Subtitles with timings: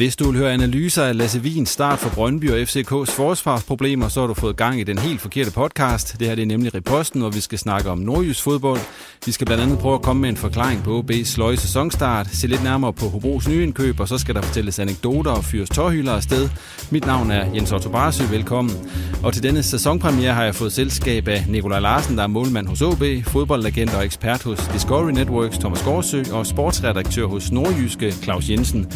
[0.00, 4.20] Hvis du vil høre analyser af Lasse Wiens start for Brøndby og FCK's forsvarsproblemer, så
[4.20, 6.16] har du fået gang i den helt forkerte podcast.
[6.18, 8.80] Det her det er nemlig Reposten, hvor vi skal snakke om nordjysk fodbold.
[9.26, 12.46] Vi skal blandt andet prøve at komme med en forklaring på OB's sløje sæsonstart, se
[12.46, 16.12] lidt nærmere på Hobros nye indkøb, og så skal der fortælles anekdoter og fyres tårhylder
[16.12, 16.48] afsted.
[16.90, 18.74] Mit navn er Jens Otto Barsø, velkommen.
[19.22, 22.82] Og til denne sæsonpremiere har jeg fået selskab af Nikolaj Larsen, der er målmand hos
[22.82, 28.86] OB, fodboldlegend og ekspert hos Discovery Networks, Thomas Gårdsø og sportsredaktør hos Nordjyske, Claus Jensen.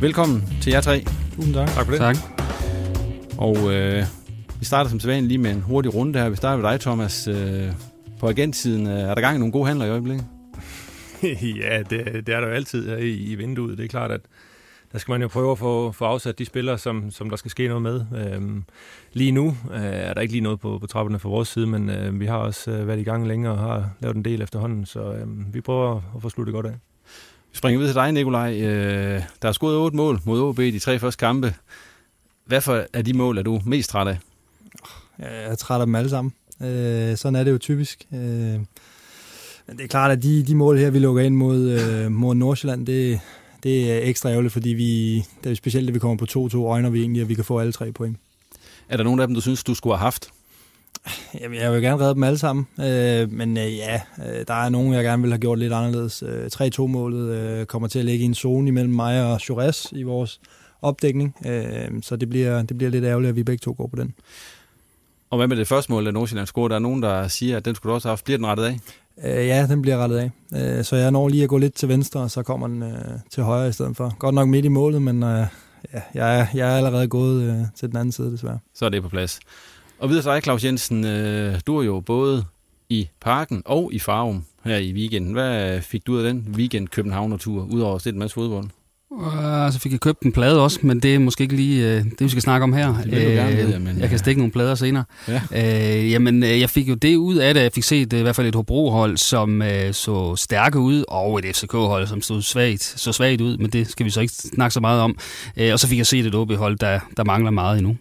[0.00, 1.04] Velkommen til jer tre.
[1.34, 1.68] Tusind tak.
[1.68, 2.00] Tak for det.
[2.00, 2.16] Tak.
[3.38, 4.04] Og øh,
[4.58, 6.28] vi starter som sædvanligt lige med en hurtig runde her.
[6.28, 7.28] Vi starter med dig, Thomas.
[7.28, 7.72] Øh,
[8.20, 10.26] på agentsiden, øh, er der gang i nogle gode handler i øjeblikket?
[11.62, 13.78] ja, det, det er der jo altid her i, i vinduet.
[13.78, 14.20] Det er klart, at
[14.92, 17.50] der skal man jo prøve at få, få afsat de spillere, som, som der skal
[17.50, 18.04] ske noget med.
[18.16, 18.64] Øhm,
[19.12, 21.90] lige nu øh, er der ikke lige noget på, på trapperne fra vores side, men
[21.90, 24.86] øh, vi har også øh, været i gang længe og har lavet en del efterhånden,
[24.86, 26.74] så øh, vi prøver at få sluttet godt af.
[27.54, 28.60] Springer videre til dig, Nikolaj.
[28.60, 31.54] Øh, der er scoret otte mål mod OB i de tre første kampe.
[32.46, 34.18] Hvad for er de mål, er du mest træt af?
[35.18, 36.32] Jeg er træt af dem alle sammen.
[36.62, 38.06] Øh, sådan er det jo typisk.
[38.12, 38.18] Øh,
[39.66, 42.34] men det er klart, at de, de mål her, vi lukker ind mod, øh, mod
[42.34, 43.20] Nordsjælland, det,
[43.62, 46.90] det er ekstra ærgerligt, fordi vi, det er specielt, at vi kommer på 2-2, øjner
[46.90, 48.16] vi egentlig, at vi kan få alle tre point.
[48.88, 50.28] Er der nogen af dem, du synes, du skulle have haft?
[51.40, 54.68] Jamen, jeg vil gerne redde dem alle sammen, øh, men øh, ja, øh, der er
[54.68, 56.22] nogen, jeg gerne vil have gjort lidt anderledes.
[56.26, 60.02] Øh, 3-2-målet øh, kommer til at ligge i en zone imellem mig og Jures i
[60.02, 60.40] vores
[60.82, 63.96] opdækning, øh, så det bliver, det bliver lidt ærgerligt, at vi begge to går på
[63.96, 64.14] den.
[65.30, 66.68] Og hvad med det første mål, der Nordsjælland scorer?
[66.68, 68.24] Der er nogen, der siger, at den skulle du også have haft.
[68.24, 68.78] Bliver den rettet af?
[69.24, 70.30] Øh, ja, den bliver rettet af.
[70.78, 73.18] Øh, så jeg når lige at gå lidt til venstre, og så kommer den øh,
[73.30, 74.16] til højre i stedet for.
[74.18, 75.46] Godt nok midt i målet, men øh,
[75.94, 78.58] ja, jeg, er, jeg er allerede gået øh, til den anden side, desværre.
[78.74, 79.40] Så er det på plads.
[79.98, 81.04] Og videre til dig, Claus Jensen.
[81.04, 82.44] Øh, du er jo både
[82.88, 85.32] i Parken og i Farum her i weekenden.
[85.32, 88.64] Hvad fik du ud af den weekend Københavner-tur, udover at se en masse fodbold?
[89.10, 92.04] Uh, så fik jeg købt en plade også, men det er måske ikke lige uh,
[92.04, 93.02] det, vi skal snakke om her.
[93.02, 95.04] Det vil du gerne vide, men, jeg kan stikke nogle plader senere.
[95.28, 95.40] Ja.
[95.50, 97.62] Uh, jamen, uh, jeg fik jo det ud af det.
[97.62, 101.38] Jeg fik set uh, i hvert fald et Hobro-hold, som uh, så stærke ud, og
[101.38, 104.74] et FCK-hold, som stod svagt, så svagt ud, men det skal vi så ikke snakke
[104.74, 105.16] så meget om.
[105.60, 107.96] Uh, og så fik jeg set et OB-hold, der, der mangler meget endnu.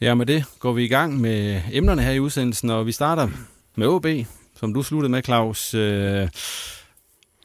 [0.00, 3.28] Ja, med det går vi i gang med emnerne her i udsendelsen, og vi starter
[3.74, 4.06] med OB,
[4.54, 5.74] som du sluttede med, Claus.
[5.74, 6.28] Øh,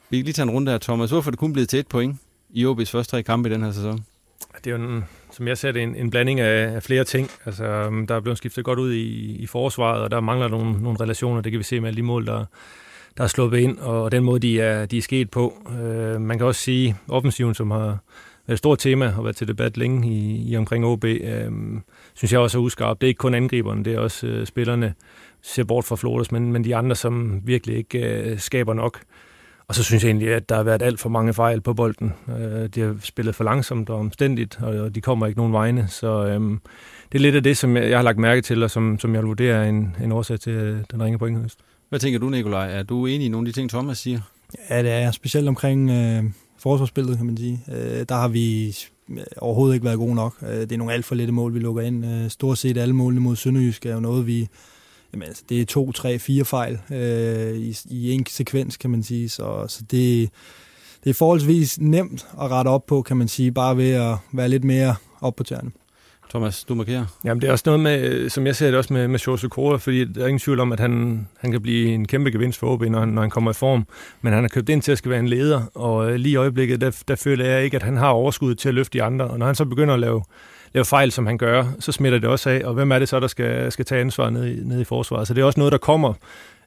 [0.10, 1.10] vi kan lige tage en runde her, Thomas.
[1.10, 2.18] Hvorfor er det kun blevet til et point
[2.50, 4.06] i OB's første tre kampe i den her sæson?
[4.64, 7.30] Det er jo, en, som jeg ser det, en, en blanding af, af flere ting.
[7.46, 10.82] Altså, øhm, der er blevet skiftet godt ud i, i forsvaret, og der mangler nogle,
[10.82, 11.42] nogle relationer.
[11.42, 12.46] Det kan vi se med alle de mål, der,
[13.18, 15.68] der er sluppet ind, og den måde, de er, de er sket på.
[15.82, 17.98] Øh, man kan også sige, offensiven, som har
[18.54, 21.52] et stort tema og været til debat længe i, i omkring OB, øh,
[22.14, 23.02] synes jeg også er uskarpt.
[23.02, 24.94] Det er ikke kun angriberne, det er også øh, spillerne,
[25.42, 29.00] ser bort fra Flores, men, men de andre, som virkelig ikke øh, skaber nok.
[29.68, 32.14] Og så synes jeg egentlig, at der har været alt for mange fejl på bolden.
[32.30, 35.88] Øh, de har spillet for langsomt og omstændigt, og de kommer ikke nogen vegne.
[35.88, 36.60] Så øhm,
[37.12, 39.24] det er lidt af det, som jeg har lagt mærke til, og som, som jeg
[39.24, 41.60] vurderer er en, en årsag til øh, den ringe pointhøst.
[41.90, 42.72] Hvad tænker du, Nikolaj?
[42.72, 44.20] Er du enig i nogle af de ting, Thomas siger?
[44.70, 45.14] Ja, det er jeg.
[45.14, 46.24] Specielt omkring øh,
[46.58, 47.64] forsvarsspillet, kan man sige.
[47.72, 48.68] Øh, der har vi
[49.10, 50.36] øh, overhovedet ikke været gode nok.
[50.42, 52.06] Øh, det er nogle alt for lette mål, vi lukker ind.
[52.06, 54.48] Øh, stort set alle målene mod Sønderjysk er jo noget, vi...
[55.14, 59.04] Jamen, altså, det er to, tre, fire fejl øh, i, i en sekvens, kan man
[59.04, 59.30] sige.
[59.30, 60.30] Så, så det,
[61.04, 64.50] det er forholdsvis nemt at rette op på, kan man sige, bare ved at være
[64.50, 65.72] lidt mere op på tæerne.
[66.36, 67.06] Thomas, du markerer.
[67.24, 69.78] Jamen, det er også noget med, som jeg ser det også med, med Jose Cora,
[69.78, 72.68] fordi der er ingen tvivl om, at han, han kan blive en kæmpe gevinst for
[72.68, 73.88] OB, når han, når han kommer i form.
[74.22, 76.36] Men han har købt ind til at skal være en leder, og øh, lige i
[76.36, 79.28] øjeblikket, der, der føler jeg ikke, at han har overskud til at løfte de andre.
[79.28, 80.24] Og når han så begynder at lave,
[80.74, 82.62] lave fejl, som han gør, så smitter det også af.
[82.66, 85.28] Og hvem er det så, der skal, skal tage ansvar nede i, nede i forsvaret?
[85.28, 86.14] Så det er også noget, der kommer,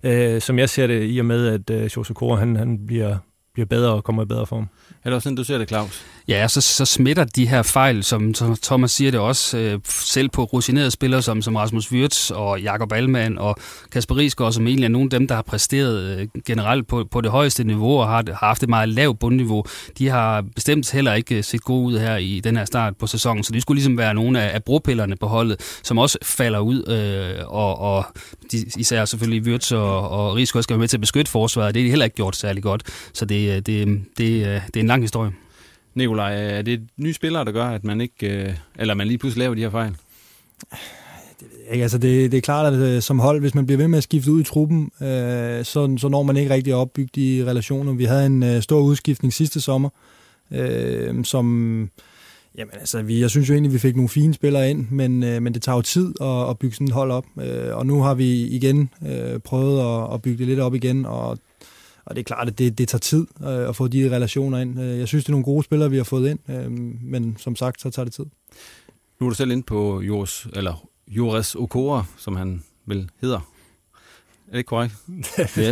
[0.02, 3.16] øh, som jeg ser det, i og med, at øh, Jose Cora, han, han bliver,
[3.54, 4.68] bliver bedre og kommer i bedre form.
[5.04, 6.04] Er det også sådan, du ser det, Claus?
[6.28, 10.44] Ja, så, så smitter de her fejl, som Thomas siger det også, øh, selv på
[10.44, 13.56] rutinerede spillere som, som Rasmus Wirtz og Jakob Almand og
[13.92, 17.20] Kasper Riesgaard, som egentlig er nogle af dem, der har præsteret øh, generelt på, på
[17.20, 19.64] det højeste niveau og har, har haft et meget lavt bundniveau.
[19.98, 23.06] De har bestemt heller ikke øh, set gode ud her i den her start på
[23.06, 26.58] sæsonen, så de skulle ligesom være nogle af, af bropillerne på holdet, som også falder
[26.58, 28.04] ud, øh, og, og
[28.52, 31.74] de, især selvfølgelig Wirtz og, og Riesgaard skal være med til at beskytte forsvaret.
[31.74, 32.82] Det er de heller ikke gjort særlig godt,
[33.12, 35.32] så det, øh, det, det, øh, det er en lang historie.
[35.98, 39.40] Nikolaj, er det nye spillere, der gør, at man ikke, øh, eller man lige pludselig
[39.40, 39.96] laver de her fejl?
[41.72, 43.98] Ikke, altså det, det er klart, at øh, som hold, hvis man bliver ved med
[43.98, 47.44] at skifte ud i truppen, øh, så, så når man ikke rigtig at opbygge de
[47.50, 47.92] relationer.
[47.92, 49.88] Vi havde en øh, stor udskiftning sidste sommer,
[50.50, 51.90] øh, som...
[52.58, 55.42] Jamen altså, vi, jeg synes jo egentlig, vi fik nogle fine spillere ind, men, øh,
[55.42, 57.24] men det tager jo tid at, at bygge sådan et hold op.
[57.42, 61.06] Øh, og nu har vi igen øh, prøvet at, at bygge det lidt op igen,
[61.06, 61.38] og
[62.08, 64.80] og det er klart, at det, det tager tid øh, at få de relationer ind.
[64.80, 66.70] Øh, jeg synes, det er nogle gode spillere, vi har fået ind, øh,
[67.02, 68.24] men som sagt, så tager det tid.
[69.20, 73.36] Nu er du selv inde på Joris, eller Joris Okora, som han vel hedder.
[74.46, 74.94] Er det ikke korrekt?
[75.56, 75.68] det,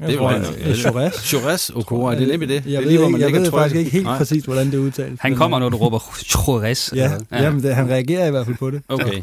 [0.00, 0.44] er, det var han.
[0.84, 1.32] Jores.
[1.32, 2.54] Jores Okora, det er nemlig det.
[2.54, 4.18] Jeg det er ved, lige, hvor man jeg ved faktisk ikke helt Nej.
[4.18, 5.20] præcis, hvordan det udtales.
[5.20, 5.98] Han kommer, når du råber
[6.48, 6.92] Jores.
[6.96, 7.42] Ja, ja.
[7.42, 8.82] Jamen, det, han reagerer i hvert fald på det.
[8.88, 9.22] Okay.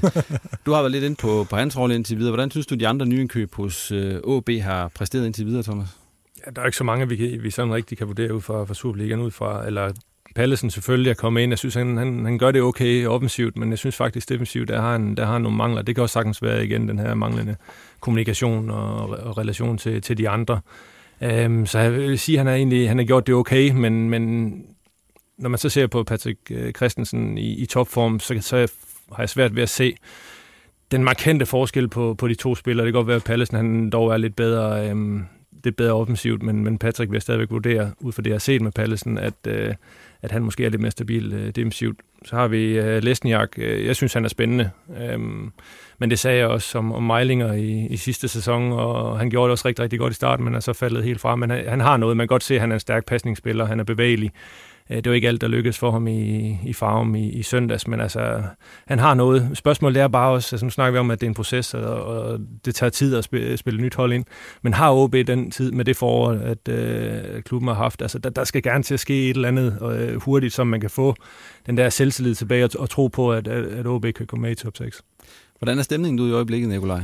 [0.66, 2.32] Du har været lidt inde på, på hans rolle indtil videre.
[2.32, 5.88] Hvordan synes du, de andre nyindkøb hos øh, AB har præsteret indtil videre, Thomas?
[6.48, 8.66] Ja, der er ikke så mange, vi, kan, vi sådan rigtig kan vurdere ud fra,
[8.66, 9.92] fra Superligaen ud fra, eller
[10.36, 11.52] Pallesen selvfølgelig er kommet ind.
[11.52, 14.82] Jeg synes, han, han, han gør det okay offensivt, men jeg synes faktisk defensivt, der
[14.82, 15.82] har han, der har nogle mangler.
[15.82, 17.56] Det kan også sagtens være igen den her manglende
[18.00, 20.62] kommunikation og, og relation til, til de andre.
[21.46, 24.10] Um, så jeg vil sige, at han har egentlig han har gjort det okay, men,
[24.10, 24.52] men
[25.38, 28.58] når man så ser på Patrick øh, Christensen i, i topform, så, så
[29.12, 29.96] har jeg svært ved at se
[30.92, 32.86] den markante forskel på, på de to spillere.
[32.86, 35.26] Det kan godt være, at Pallesen han dog er lidt bedre Um,
[35.68, 38.62] det bedre offensivt, men, men Patrick vil stadigvæk vurdere, ud fra det, jeg har set
[38.62, 39.74] med Pallesen, at, øh,
[40.22, 42.00] at han måske er lidt mere stabil øh, defensivt.
[42.25, 43.50] Så har vi øh, Lesniak.
[43.58, 44.69] Øh, jeg synes, han er spændende.
[45.02, 45.52] Øhm,
[46.00, 49.48] men det sagde jeg også om, om Meilinger i, i sidste sæson, og han gjorde
[49.48, 51.36] det også rigtig, rigtig godt i starten, men er så faldet helt fra.
[51.36, 52.18] Men han, han har noget.
[52.18, 53.66] Man kan godt se, at han er en stærk pasningsspiller.
[53.66, 54.31] Han er bevægelig.
[54.89, 57.88] Øh, det var ikke alt, der lykkedes for ham i, i farven i, i søndags,
[57.88, 58.44] men altså,
[58.86, 59.50] han har noget.
[59.54, 62.06] Spørgsmålet er bare også, altså nu snakker vi om, at det er en proces, og,
[62.06, 64.25] og det tager tid at spille, spille nyt hold ind,
[64.62, 68.01] men har OB den tid med det forår, at øh, klubben har haft?
[68.01, 70.81] Altså, der, der skal gerne til at ske et eller andet øh, hurtigt, som man
[70.81, 71.16] kan få
[71.66, 74.56] den der selvtillid tilbage og, og tro på, at, at OB kan komme med i
[74.56, 75.01] top 6.
[75.60, 77.01] Hvordan er stemningen du i øjeblikket, Nikolaj?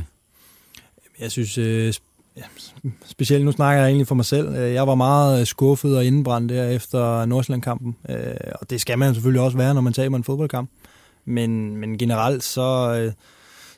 [1.20, 1.92] Jeg synes, øh,
[2.36, 2.42] Ja,
[3.06, 4.48] specielt nu snakker jeg egentlig for mig selv.
[4.48, 7.96] Øh, jeg var meget øh, skuffet og indebrændt der efter Nordsjælland-kampen.
[8.08, 8.16] Øh,
[8.60, 10.70] og det skal man selvfølgelig også være, når man taber en fodboldkamp.
[11.24, 13.12] Men, men generelt så,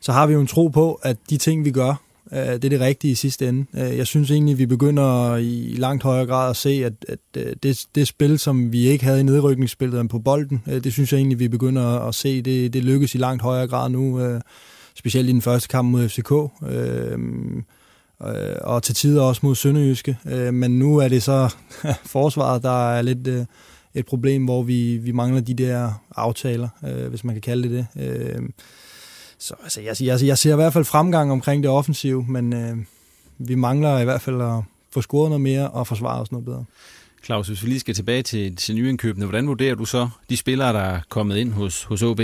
[0.00, 1.94] så har vi jo en tro på, at de ting, vi gør,
[2.31, 3.66] det er det rigtige i sidste ende.
[3.75, 7.19] Jeg synes egentlig, vi begynder i langt højere grad at se, at, at
[7.62, 11.38] det, det spil, som vi ikke havde i nedrykningsspillet på bolden, det synes jeg egentlig,
[11.38, 14.38] vi begynder at se, det, det lykkes i langt højere grad nu,
[14.95, 16.33] specielt i den første kamp mod FCK
[18.23, 20.18] øh, og til tider også mod Sønderjyske.
[20.26, 21.54] Øh, men nu er det så
[22.16, 23.44] forsvaret, der er lidt øh,
[23.94, 27.87] et problem, hvor vi, vi mangler de der aftaler, øh, hvis man kan kalde det
[27.96, 28.02] det.
[28.02, 28.49] Øh,
[29.38, 32.76] så altså, jeg, jeg, jeg ser i hvert fald fremgang omkring det offensive, men øh,
[33.38, 36.64] vi mangler i hvert fald at få scoret noget mere og forsvare os noget bedre.
[37.25, 40.73] Claus, hvis vi lige skal tilbage til, til nyindkøbene, hvordan vurderer du så de spillere,
[40.73, 42.20] der er kommet ind hos, hos OB?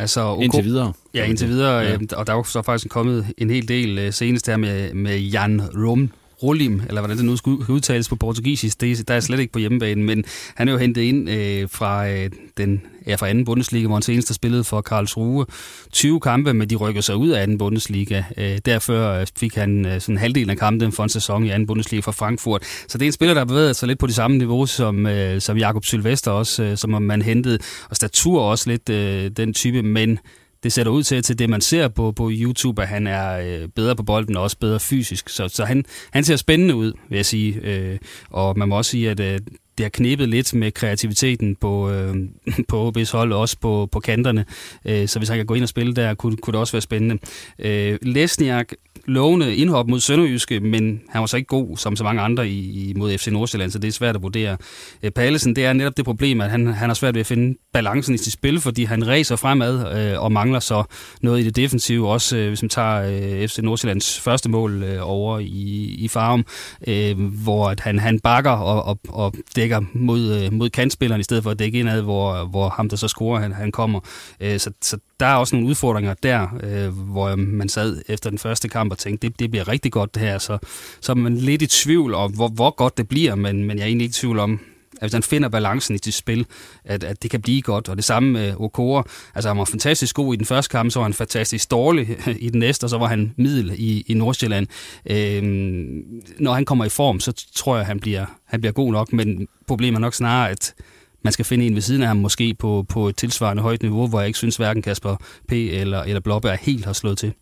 [0.00, 0.92] Altså, OK, indtil videre.
[1.14, 1.78] Ja, indtil videre.
[1.78, 1.92] Ja.
[1.92, 4.94] Øh, og der er jo så faktisk kommet en hel del øh, senest her med,
[4.94, 6.10] med Jan Rum,
[6.42, 9.58] Rolim, eller hvordan det nu skal udtales på portugisisk, det, der er slet ikke på
[9.58, 13.86] hjemmebanen, men han er jo hentet ind øh, fra øh, den ja, fra anden Bundesliga,
[13.86, 15.46] hvor han senest har spillet for Karlsruhe.
[15.92, 18.22] 20 kampe, men de rykker sig ud af anden Bundesliga.
[18.36, 21.66] Øh, derfor øh, fik han øh, sådan halvdelen af kampen for en sæson i anden
[21.66, 22.62] Bundesliga for Frankfurt.
[22.88, 25.06] Så det er en spiller, der har bevæget sig lidt på det samme niveau som,
[25.06, 27.58] øh, som Jakob Sylvester også, øh, som man hentede.
[27.90, 30.18] Og statur også lidt øh, den type, men
[30.62, 33.68] det ser ud til, til det, man ser på, på YouTube, at han er øh,
[33.68, 35.28] bedre på bolden og også bedre fysisk.
[35.28, 37.60] Så, så han, han ser spændende ud, vil jeg sige.
[37.62, 37.98] Øh,
[38.30, 39.38] og man må også sige, at øh,
[39.78, 42.14] det har knebet lidt med kreativiteten på, øh,
[42.68, 44.44] på OB's hold, også på, på kanterne.
[44.84, 46.80] Øh, så hvis han kan gå ind og spille der, kunne, kunne det også være
[46.80, 47.18] spændende.
[47.58, 48.72] Øh, Lesniak
[49.04, 52.94] lovende indhop mod Sønderjyske, men han var så ikke god som så mange andre i,
[52.96, 54.56] mod FC Nordsjælland, så det er svært at vurdere.
[55.02, 57.58] Øh, Pallesen, det er netop det problem, at han, han har svært ved at finde
[57.72, 60.84] balancen i sit spil, fordi han racer fremad øh, og mangler så
[61.22, 62.08] noget i det defensive.
[62.08, 66.46] Også øh, hvis man tager øh, FC Nordsjællands første mål øh, over i, i Farum,
[66.86, 71.24] øh, hvor at han, han bakker og, og, og dækker mod, øh, mod kantspilleren i
[71.24, 74.00] stedet for at dække indad, hvor, hvor ham, der så scorer, han, han kommer.
[74.40, 78.38] Øh, så, så der er også nogle udfordringer der, øh, hvor man sad efter den
[78.38, 80.38] første kamp og tænkte, det, det bliver rigtig godt det her.
[80.38, 80.58] Så,
[81.00, 83.82] så er man lidt i tvivl om, hvor, hvor godt det bliver, men, men jeg
[83.82, 84.60] er egentlig ikke i tvivl om,
[85.00, 86.46] at hvis han finder balancen i sit spil,
[86.84, 87.88] at, at det kan blive godt.
[87.88, 89.04] Og det samme med Okora.
[89.34, 92.16] Altså han var fantastisk god i den første kamp, så var han fantastisk dårlig
[92.46, 94.66] i den næste, og så var han middel i, i Nordsjælland.
[95.10, 96.04] Øhm,
[96.38, 99.48] når han kommer i form, så tror jeg, han bliver, han bliver god nok, men
[99.66, 100.74] problemet er nok snarere, at
[101.22, 104.06] man skal finde en ved siden af ham, måske på, på et tilsvarende højt niveau,
[104.06, 105.16] hvor jeg ikke synes, hverken Kasper
[105.48, 105.52] P.
[105.52, 107.32] eller, eller Blåbær helt har slået til.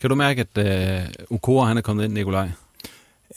[0.00, 2.50] Kan du mærke, at øh, Okora han er kommet ind, Nikolaj?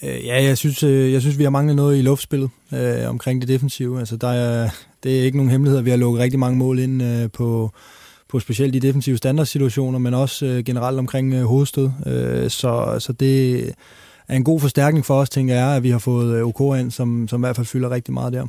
[0.03, 3.41] Øh, ja, jeg synes, øh, jeg synes, vi har manglet noget i luftspillet øh, omkring
[3.41, 3.99] det defensive.
[3.99, 4.69] Altså, der er,
[5.03, 7.71] det er ikke nogen hemmelighed, vi har lukket rigtig mange mål ind øh, på,
[8.29, 11.89] på specielt de defensive standardsituationer, men også øh, generelt omkring øh, hovedstød.
[12.05, 13.65] Øh, så, så det
[14.27, 16.91] er en god forstærkning for os, tænker jeg, at vi har fået øh, OK ind,
[16.91, 18.47] som, som i hvert fald fylder rigtig meget der.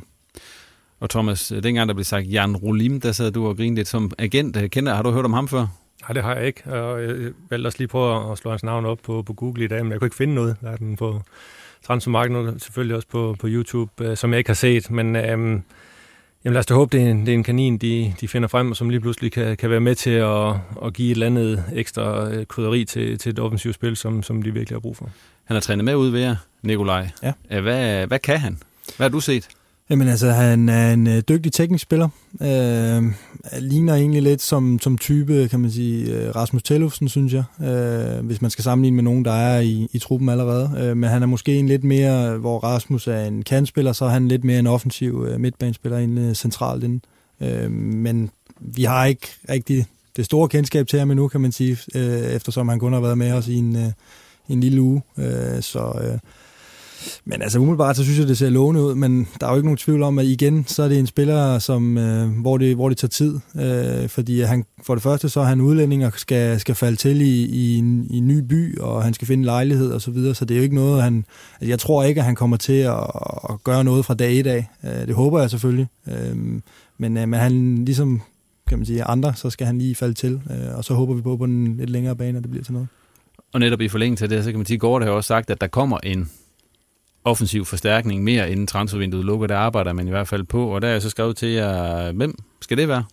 [0.99, 3.87] Og Thomas, øh, dengang der blev sagt Jan Rolim, der sad du og grinede lidt
[3.87, 4.57] som agent.
[4.57, 5.67] Øh, kender, har du hørt om ham før?
[6.01, 6.63] Nej, det har jeg ikke.
[6.65, 9.67] Og jeg valgte også lige prøve at slå hans navn op på, på Google i
[9.67, 10.55] dag, men jeg kunne ikke finde noget.
[10.61, 11.21] Der er den på
[11.85, 14.91] transfermarkedet, selvfølgelig også på, på YouTube, øh, som jeg ikke har set.
[14.91, 15.63] Men øhm,
[16.43, 18.47] jamen lad os da håbe, det er en, det er en kanin, de, de finder
[18.47, 21.25] frem, og som lige pludselig kan, kan være med til at, at give et eller
[21.25, 25.09] andet ekstra krydderi til, til et offensivt spil, som, som de virkelig har brug for.
[25.43, 27.09] Han har trænet med ud ved jer, Nikolaj.
[27.23, 27.59] Ja.
[27.61, 28.59] Hvad, hvad kan han?
[28.97, 29.49] Hvad har du set?
[29.89, 32.09] Jamen altså, han er en øh, dygtig teknisk spiller.
[32.41, 33.03] Øh,
[33.59, 37.67] ligner egentlig lidt som, som type, kan man sige, øh, Rasmus Tellufsen, synes jeg.
[37.67, 40.71] Øh, hvis man skal sammenligne med nogen, der er i, i truppen allerede.
[40.77, 44.09] Øh, men han er måske en lidt mere, hvor Rasmus er en kandspiller, så er
[44.09, 47.01] han lidt mere en offensiv øh, midtbanespiller end øh, centralt inden.
[47.41, 49.85] Øh, men vi har ikke rigtig
[50.15, 53.17] det store kendskab til ham endnu, kan man sige, øh, eftersom han kun har været
[53.17, 53.91] med os i en, øh,
[54.49, 55.01] en lille uge.
[55.17, 55.93] Øh, så...
[56.03, 56.19] Øh,
[57.25, 59.67] men altså umiddelbart, så synes jeg, det ser lovende ud, men der er jo ikke
[59.67, 62.89] nogen tvivl om, at igen, så er det en spiller, som, øh, hvor, det, hvor
[62.89, 66.59] det tager tid, øh, fordi han, for det første, så er han udlænding og skal,
[66.59, 69.91] skal falde til i, i, en, i en ny by, og han skal finde lejlighed
[69.91, 72.25] og så videre, så det er jo ikke noget, han, altså jeg tror ikke, at
[72.25, 72.99] han kommer til at,
[73.49, 74.69] at gøre noget fra dag i dag.
[74.83, 76.35] Øh, det håber jeg selvfølgelig, øh,
[76.97, 78.21] men, øh, men han ligesom,
[78.67, 81.21] kan man sige, andre, så skal han lige falde til, øh, og så håber vi
[81.21, 82.87] på på en lidt længere bane, at det bliver til noget.
[83.53, 85.61] Og netop i forlængelse af det, så kan man sige, Gård har også sagt, at
[85.61, 86.29] der kommer en
[87.25, 89.47] offensiv forstærkning mere inden transfervinduet lukker.
[89.47, 92.11] Der arbejder man i hvert fald på, og der er jeg så skrevet til jer,
[92.11, 93.03] hvem skal det være?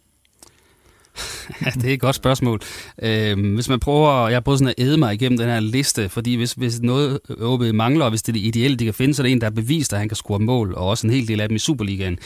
[1.67, 2.61] Ja, det er et godt spørgsmål.
[3.03, 6.09] Øh, hvis man prøver, jeg har prøvet sådan at æde mig igennem den her liste,
[6.09, 8.95] fordi hvis, hvis noget øh, OB mangler, og hvis det er det ideelle, de kan
[8.95, 11.07] finde, så er det en, der er bevist, at han kan score mål, og også
[11.07, 12.19] en hel del af dem i Superligaen.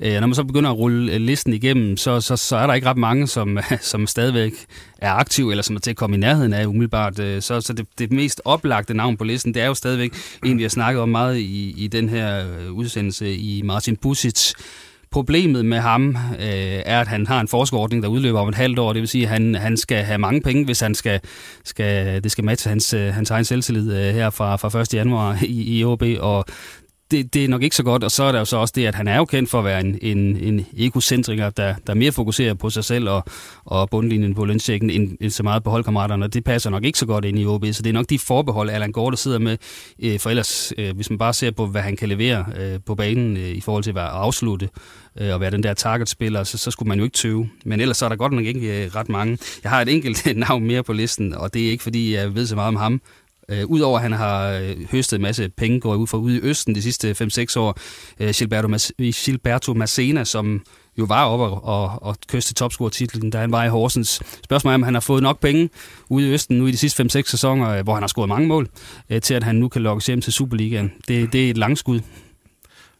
[0.00, 2.74] Øh, når man så begynder at rulle øh, listen igennem, så, så, så er der
[2.74, 4.52] ikke ret mange, som, som stadigvæk
[4.98, 7.18] er aktiv, eller som er til at komme i nærheden af umiddelbart.
[7.18, 10.12] Øh, så, så det, det mest oplagte navn på listen, det er jo stadigvæk
[10.44, 14.52] en, vi har snakket om meget i, i den her udsendelse i Martin Busic,
[15.12, 18.78] Problemet med ham øh, er, at han har en forskerordning, der udløber om et halvt
[18.78, 18.92] år.
[18.92, 21.20] Det vil sige, at han, han skal have mange penge, hvis han skal,
[21.64, 24.94] skal det skal matche hans, øh, hans egen selvtillid øh, her fra, fra 1.
[24.94, 26.02] januar i, i OB.
[26.20, 26.44] Og
[27.10, 28.86] det, det er nok ikke så godt, og så er der jo så også det,
[28.86, 32.12] at han er jo kendt for at være en, en, en egocentriker, der, der mere
[32.12, 33.24] fokuserer på sig selv og,
[33.64, 36.98] og bundlinjen på lønstjekken end, end så meget på holdkammeraterne, og det passer nok ikke
[36.98, 39.38] så godt ind i OB, så det er nok de forbehold, Allan Gård, der sidder
[39.38, 39.56] med,
[40.02, 42.94] øh, for ellers, øh, hvis man bare ser på, hvad han kan levere øh, på
[42.94, 44.68] banen øh, i forhold til at være afslutte
[45.20, 47.48] øh, og være den der targetspiller, så, så skulle man jo ikke tøve.
[47.64, 49.38] Men ellers så er der godt nok ikke øh, ret mange.
[49.62, 52.46] Jeg har et enkelt navn mere på listen, og det er ikke, fordi jeg ved
[52.46, 53.00] så meget om ham,
[53.50, 56.40] Øh, Udover at han har øh, høstet en masse penge, går ud fra ude i
[56.42, 57.78] Østen de sidste 5-6 år.
[58.20, 58.90] Øh, Gilberto, Mas-
[59.24, 60.62] Gilberto Macena, som
[60.98, 64.22] jo var oppe og, og, og kyste topscorer-titlen, da han var i Horsens.
[64.44, 65.70] Spørgsmålet er, om han har fået nok penge
[66.08, 68.48] ude i Østen nu i de sidste 5-6 sæsoner, øh, hvor han har scoret mange
[68.48, 68.68] mål,
[69.10, 70.92] øh, til at han nu kan lokkes hjem til Superligaen.
[71.08, 72.00] Det, det er et langskud.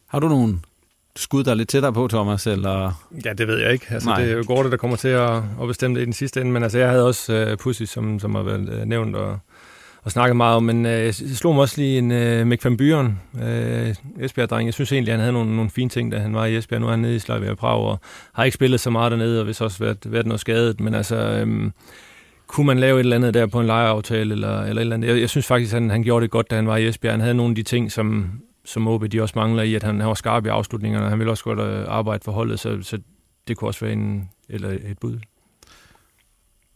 [0.08, 0.64] Har du nogen
[1.16, 2.46] skud, der er lidt tættere på, Thomas?
[2.46, 3.02] Eller?
[3.24, 3.86] Ja, det ved jeg ikke.
[3.90, 6.40] Altså, det er jo Gorte, der kommer til at, at bestemme det i den sidste
[6.40, 9.38] ende, men altså, jeg havde også uh, Pussy, som, som har været uh, nævnt, og
[10.02, 12.76] og snakket meget om, men øh, jeg slog mig også lige en øh, Mick van
[12.76, 14.66] Buren, øh, Esbjerg-dreng.
[14.66, 16.80] Jeg synes egentlig, han havde nogle, nogle fine ting, da han var i Esbjerg.
[16.80, 18.00] Nu er han nede i Slavia Prag, og
[18.32, 20.80] har ikke spillet så meget dernede, og hvis også været, været noget skadet.
[20.80, 21.70] Men altså, øh,
[22.46, 25.08] kunne man lave et eller andet der på en lejeaftale, eller, eller et eller andet?
[25.08, 27.12] Jeg, jeg synes faktisk, han, han gjorde det godt, da han var i Esbjerg.
[27.12, 28.30] Han havde nogle af de ting, som
[28.64, 31.18] som OB de også mangler i, at han, han var skarp i afslutningerne, og han
[31.18, 32.98] vil også godt øh, arbejde for holdet, så, så
[33.48, 35.18] det kunne også være en, eller et bud.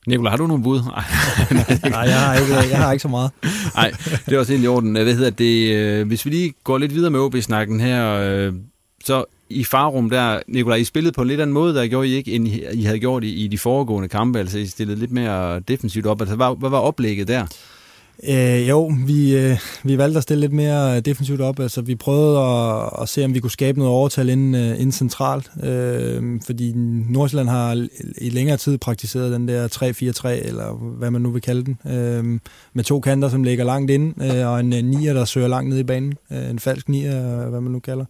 [0.07, 0.81] Nicolai, har du nogle bud?
[1.91, 3.31] Nej, jeg har ikke, jeg har ikke så meget.
[3.77, 3.93] Nej,
[4.27, 4.93] det er også helt i orden.
[4.93, 5.75] Hvad hedder det?
[5.75, 8.53] øh, Hvis vi lige går lidt videre med OB-snakken her, øh,
[9.05, 12.15] så i Farum der, Nicolai, I spillede på en lidt anden måde, der gjorde I
[12.15, 15.61] ikke, end I havde gjort i, i de foregående kampe, altså I stillede lidt mere
[15.61, 16.21] defensivt op.
[16.21, 17.47] Altså, hvad, hvad var oplægget der?
[18.23, 21.61] Øh, jo, vi, øh, vi valgte at stille lidt mere øh, defensivt op.
[21.61, 24.93] Altså, vi prøvede at, at se, om vi kunne skabe noget overtal inden, øh, inden
[24.93, 25.51] centralt.
[25.63, 26.73] Øh, fordi
[27.09, 27.87] Nordsjælland har
[28.19, 31.93] i længere tid praktiseret den der 3-4-3, eller hvad man nu vil kalde den.
[31.93, 32.41] Øh,
[32.73, 35.69] med to kanter, som ligger langt ind, øh, og en øh, nier, der søger langt
[35.69, 36.15] ned i banen.
[36.31, 38.05] Øh, en falsk nier, hvad man nu kalder.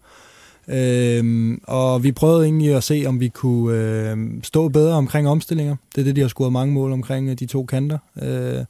[0.67, 5.75] Øh, og vi prøvede egentlig at se, om vi kunne øh, stå bedre omkring omstillinger.
[5.95, 7.97] Det er det, de har scoret mange mål omkring øh, de to kanter.
[8.21, 8.65] Øh,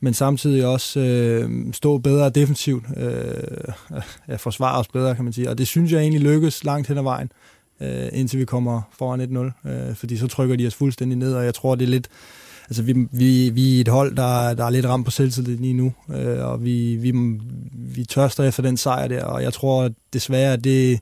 [0.00, 3.74] men samtidig også øh, stå bedre defensivt, øh,
[4.28, 5.50] ja, forsvare os bedre, kan man sige.
[5.50, 7.32] Og det synes jeg egentlig lykkes langt hen ad vejen,
[7.80, 11.44] øh, indtil vi kommer foran 1-0, øh, fordi så trykker de os fuldstændig ned, og
[11.44, 12.08] jeg tror, det er lidt...
[12.68, 15.74] Altså, vi, vi, vi er et hold, der, der er lidt ramt på selvtillid lige
[15.74, 17.12] nu, øh, og vi, vi,
[17.72, 21.00] vi tørster efter den sejr der, og jeg tror desværre, at det,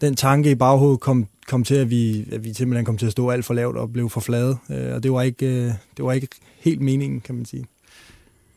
[0.00, 3.12] den tanke i baghovedet kom, kom til, at vi, at vi simpelthen kom til at
[3.12, 6.04] stå alt for lavt og blev for flade, øh, og det var, ikke, øh, det
[6.04, 6.28] var ikke
[6.60, 7.64] helt meningen, kan man sige.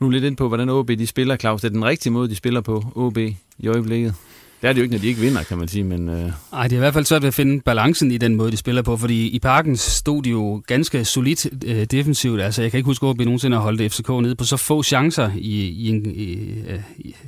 [0.02, 1.62] Nu lidt ind på, hvordan OB de spiller, Claus.
[1.62, 4.16] Det er den rigtige måde, de spiller på, OB, i øjeblikket.
[4.62, 5.84] Det er det jo ikke, når de ikke vinder, kan man sige.
[5.84, 6.32] Men, øh...
[6.54, 8.58] Ej, det er i hvert fald svært ved at finde balancen i den måde, de
[8.58, 12.42] spiller på, fordi i parken stod de jo ganske solidt øh, defensivt.
[12.42, 14.84] Altså, jeg kan ikke huske, at OB nogensinde har holdt FCK nede på så få
[14.84, 16.28] chancer i, i, en, i,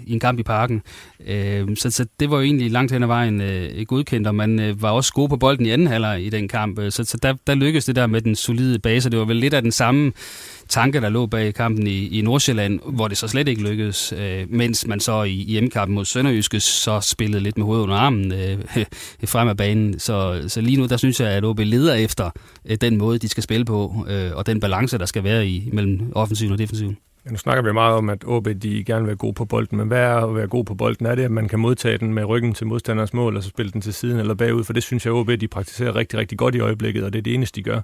[0.05, 0.81] i en kamp i parken.
[1.27, 4.59] Øh, så, så det var jo egentlig langt hen ad vejen øh, godkendt, og man
[4.59, 6.79] øh, var også god på bolden i anden halvleg i den kamp.
[6.89, 9.09] Så, så der, der lykkedes det der med den solide base.
[9.09, 10.11] Det var vel lidt af den samme
[10.69, 14.45] tanke, der lå bag kampen i, i Nordsjælland, hvor det så slet ikke lykkedes, øh,
[14.49, 18.31] mens man så i, i hjemmekampen mod Sønderjyske så spillede lidt med hovedet under armen
[18.31, 18.57] øh,
[19.25, 19.99] frem af banen.
[19.99, 22.29] Så, så lige nu, der synes jeg, at OB leder efter
[22.65, 25.69] øh, den måde, de skal spille på, øh, og den balance, der skal være i
[25.73, 26.97] mellem offensiven og defensiven.
[27.25, 29.77] Ja, nu snakker vi meget om, at OB de gerne vil være gode på bolden,
[29.77, 31.05] men hvad er at være god på bolden?
[31.05, 33.71] Er det, at man kan modtage den med ryggen til modstanders mål, og så spille
[33.71, 34.63] den til siden eller bagud?
[34.63, 37.19] For det synes jeg, at OB de praktiserer rigtig, rigtig godt i øjeblikket, og det
[37.19, 37.81] er det eneste, de gør.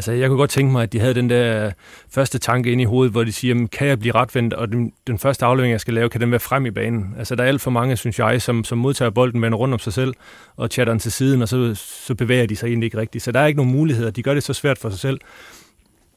[0.00, 1.70] Altså, jeg kunne godt tænke mig, at de havde den der
[2.10, 5.18] første tanke ind i hovedet, hvor de siger, kan jeg blive retvendt, og den, den
[5.18, 7.14] første aflevering, jeg skal lave, kan den være frem i banen?
[7.18, 9.78] Altså, der er alt for mange, synes jeg, som, som modtager bolden, vender rundt om
[9.78, 10.14] sig selv,
[10.56, 13.24] og chatter den til siden, og så, så bevæger de sig egentlig ikke rigtigt.
[13.24, 14.10] Så der er ikke nogen muligheder.
[14.10, 15.20] De gør det så svært for sig selv.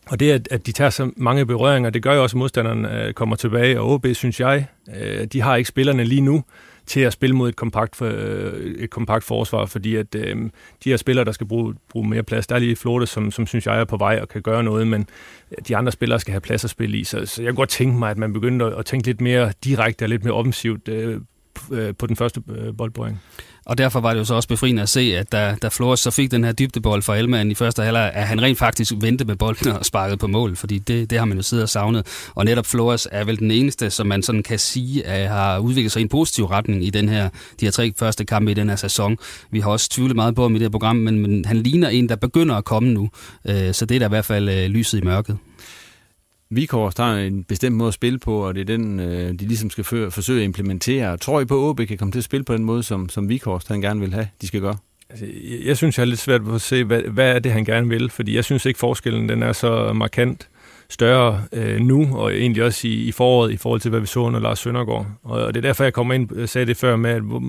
[0.08, 2.86] Og det, at, at de tager så mange berøringer, det gør jo også, at modstanderen
[2.86, 4.66] øh, kommer tilbage, og OB, synes jeg,
[5.02, 6.44] øh, de har ikke spillerne lige nu,
[6.86, 8.06] til at spille mod et kompakt, for,
[8.78, 10.36] et kompakt forsvar, fordi at øh,
[10.84, 13.48] de her spillere, der skal bruge, bruge mere plads, der er lige Florte, som, som
[13.48, 15.08] synes jeg er på vej og kan gøre noget, men
[15.52, 17.70] øh, de andre spillere skal have plads at spille i, så, så jeg kunne godt
[17.70, 20.88] tænke mig, at man begyndte at, at tænke lidt mere direkte og lidt mere offensivt
[20.88, 21.22] øh,
[21.72, 23.22] øh på den første øh, boldbøjning.
[23.66, 26.12] Og derfor var det jo så også befriende at se, at da, da Flores så
[26.12, 29.36] fik den her dybdebold fra Elman i første halvleg, at han rent faktisk vendte med
[29.36, 32.08] bolden og sparkede på mål, fordi det, det har man jo siddet og savnet.
[32.36, 35.92] Og netop Flores er vel den eneste, som man sådan kan sige, at har udviklet
[35.92, 38.70] sig i en positiv retning i den her, de her tre første kampe i den
[38.70, 39.18] her sæson.
[39.52, 41.90] Vi har også tvivlet meget på ham i det her program, men, men han ligner
[41.90, 43.10] en, der begynder at komme nu.
[43.48, 45.38] Øh, så det er da i hvert fald øh, lyset i mørket.
[46.56, 49.70] Vikors har en bestemt måde at spille på, og det er den, øh, de ligesom
[49.70, 51.18] skal forsøge at implementere.
[51.18, 53.30] Tror I på, at OB kan komme til at spille på den måde, som, som
[53.30, 54.78] Vikors han gerne vil have, de skal gøre?
[55.10, 55.26] Altså,
[55.66, 58.10] jeg synes, jeg er lidt svært at se, hvad, hvad er det, han gerne vil,
[58.10, 60.50] fordi jeg synes ikke, forskellen den er så markant
[60.90, 64.20] større øh, nu, og egentlig også i, i foråret, i forhold til, hvad vi så
[64.20, 65.08] under Lars Søndergaard.
[65.24, 67.40] Og, og det er derfor, jeg kommer ind og sagde det før med, at hvor,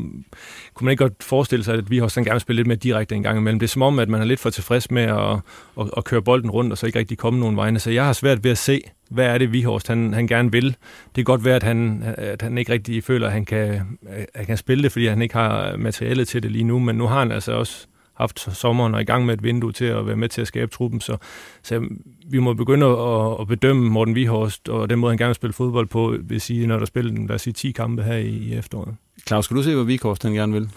[0.74, 3.22] kunne man ikke godt forestille sig, at vi også gerne spille lidt mere direkte en
[3.22, 3.58] gang imellem.
[3.58, 5.36] Det er som om, at man er lidt for tilfreds med at,
[5.80, 7.78] at, at køre bolden rundt, og så ikke rigtig komme nogen vegne.
[7.78, 10.64] Så jeg har svært ved at se, hvad er det, Vihorst han, han gerne vil.
[10.64, 14.26] Det kan godt være, at han, at han ikke rigtig føler, at han kan, at
[14.34, 17.06] han kan spille det, fordi han ikke har materialet til det lige nu, men nu
[17.06, 20.16] har han altså også haft sommeren og i gang med et vindue til at være
[20.16, 21.00] med til at skabe truppen.
[21.00, 21.16] Så,
[21.62, 21.88] så
[22.26, 25.52] vi må begynde at, at bedømme Morten Vihorst og den måde, han gerne vil spille
[25.52, 28.54] fodbold på, vil sige, når der spiller lad os sige, 10 kampe her i, i
[28.54, 28.94] efteråret.
[29.26, 30.70] Claus, skal du se, hvad Vihorst han gerne vil?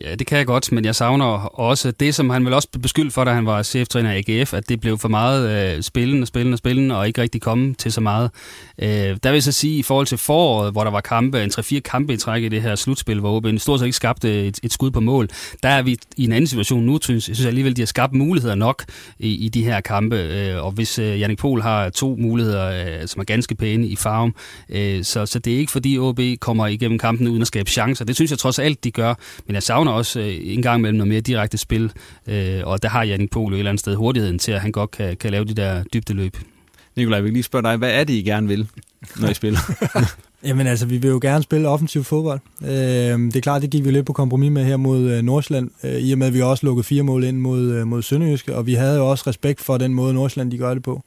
[0.00, 1.24] Ja, det kan jeg godt, men jeg savner
[1.60, 4.54] også det, som han vel også blev beskyldt for, da han var cheftræner i AGF,
[4.54, 8.00] at det blev for meget øh, spillende, spillende, spillende, og ikke rigtig komme til så
[8.00, 8.30] meget.
[8.82, 11.50] Øh, der vil jeg så sige, i forhold til foråret, hvor der var kampe, en
[11.58, 14.60] 3-4 kampe i træk i det her slutspil, hvor OB stort set ikke skabte et,
[14.62, 15.28] et skud på mål,
[15.62, 18.12] der er vi i en anden situation nu, synes jeg synes alligevel, de har skabt
[18.12, 18.84] muligheder nok
[19.18, 23.08] i, i de her kampe, øh, og hvis øh, Jannik Pohl har to muligheder, øh,
[23.08, 24.34] som er ganske pæne i farven,
[24.68, 28.04] øh, så, så det er ikke fordi OB kommer igennem kampen uden at skabe chancer.
[28.04, 29.14] Det synes jeg trods alt, de gør,
[29.46, 31.92] men jeg savner savner også øh, en gang imellem noget mere direkte spil,
[32.26, 34.90] øh, og der har Jannik Polo et eller andet sted hurtigheden til, at han godt
[34.90, 36.36] kan, kan lave de der dybde løb.
[36.96, 38.68] Nikolaj, jeg vil lige spørge dig, hvad er det, I gerne vil,
[39.20, 39.58] når I spiller?
[40.48, 42.40] Jamen altså, vi vil jo gerne spille offensiv fodbold.
[42.62, 45.70] Øh, det er klart, det gik vi lidt på kompromis med her mod øh, Nordsjælland,
[45.84, 48.56] øh, i og med, at vi også lukkede fire mål ind mod, øh, mod Sønderjyske,
[48.56, 51.02] og vi havde jo også respekt for den måde, Nordsjælland de gør det på.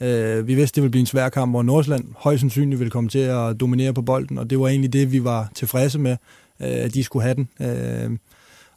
[0.00, 3.10] Øh, vi vidste, det ville blive en svær kamp, hvor Nordsjælland højst sandsynligt ville komme
[3.10, 6.16] til at dominere på bolden, og det var egentlig det, vi var tilfredse med,
[6.60, 7.48] øh, de skulle have den.
[7.60, 8.10] Øh,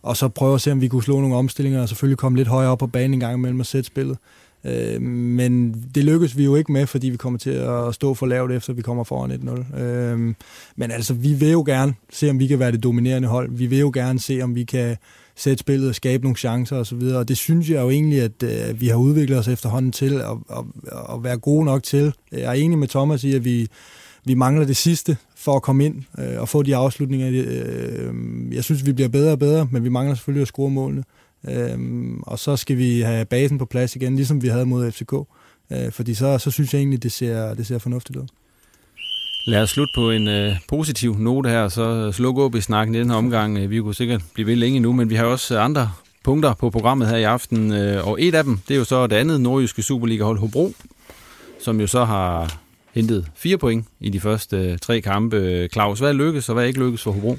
[0.01, 2.47] og så prøve at se, om vi kunne slå nogle omstillinger, og selvfølgelig komme lidt
[2.47, 4.17] højere op på banen en gang imellem og sætte spillet.
[4.65, 8.25] Øh, men det lykkes vi jo ikke med, fordi vi kommer til at stå for
[8.25, 9.31] lavt, efter vi kommer foran
[9.75, 9.79] 1-0.
[9.79, 10.33] Øh,
[10.75, 13.51] men altså, vi vil jo gerne se, om vi kan være det dominerende hold.
[13.51, 14.97] Vi vil jo gerne se, om vi kan
[15.35, 17.01] sætte spillet og skabe nogle chancer osv.
[17.01, 20.13] Og, og det synes jeg jo egentlig, at øh, vi har udviklet os efterhånden til
[20.13, 20.63] at, at,
[21.13, 22.13] at være gode nok til.
[22.31, 23.67] Jeg er enig med Thomas i, at vi,
[24.25, 27.27] vi mangler det sidste for at komme ind øh, og få de afslutninger.
[27.29, 28.13] Øh,
[28.55, 31.03] jeg synes, vi bliver bedre og bedre, men vi mangler selvfølgelig at score målene.
[31.49, 31.77] Øh,
[32.21, 35.13] og så skal vi have basen på plads igen, ligesom vi havde mod FCK.
[35.71, 38.27] Øh, fordi så, så synes jeg egentlig, det ser, det ser fornuftigt ud.
[39.47, 42.99] Lad os slutte på en øh, positiv note her, så sluk op i snakken i
[42.99, 43.69] den her omgang.
[43.69, 45.91] Vi kunne sikkert blive ved længe nu, men vi har også andre
[46.23, 47.73] punkter på programmet her i aften.
[47.73, 50.73] Øh, og et af dem, det er jo så det andet nordjyske Superliga-hold Hobro,
[51.59, 52.60] som jo så har
[52.93, 55.67] hentet fire point i de første øh, tre kampe.
[55.73, 57.37] Claus, hvad lykkedes og hvad ikke lykkedes for Hobro?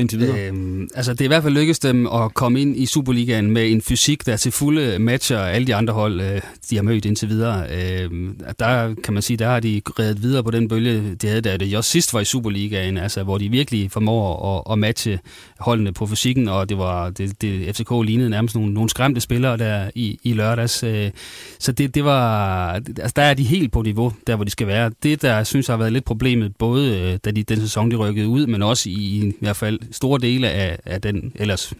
[0.00, 0.46] Indtil videre?
[0.46, 3.70] Øhm, altså, det er i hvert fald lykkedes dem at komme ind i Superligaen med
[3.70, 7.28] en fysik, der til fulde matcher alle de andre hold, øh, de har mødt indtil
[7.28, 7.66] videre.
[7.70, 8.10] Øh,
[8.58, 11.56] der kan man sige, der har de reddet videre på den bølge, de havde, da
[11.56, 15.18] det også sidst var i Superligaen, altså, hvor de virkelig formår at, at matche
[15.58, 19.56] holdene på fysikken, og det var det, det FCK lignede nærmest nogle, nogle skræmte spillere
[19.56, 20.82] der i, i lørdags.
[20.82, 21.10] Øh,
[21.58, 24.66] så det, det var, altså, der er de helt på niveau, der hvor de skal
[24.66, 24.90] være.
[25.02, 28.28] Det, der synes har været lidt problemet, både øh, da de den sæson, de rykkede
[28.28, 31.72] ud, men også i, i hvert fald store dele af, af den ellers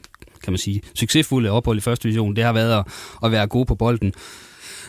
[0.44, 2.84] kan man sige, succesfulde ophold i første division, det har været at,
[3.24, 4.12] at være god på bolden.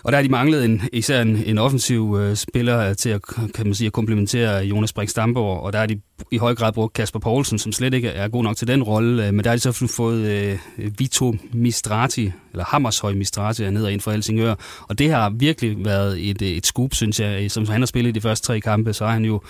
[0.04, 3.22] Og der har de manglet en, især en, en offensiv øh, spiller til at,
[3.56, 6.74] kan man sige, at komplementere Jonas Brink Stamborg, og der har de i høj grad
[6.74, 9.50] brugt Kasper Poulsen, som slet ikke er god nok til den rolle, øh, men der
[9.50, 10.58] har de så fået øh,
[10.98, 14.56] Vito Mistrati, eller Hammershøj Mistrati, ned og ind for Helsingør,
[14.88, 17.86] og det har virkelig været et, øh, et scoop, synes jeg, øh, som han har
[17.86, 19.42] spillet i de første tre kampe, så har han jo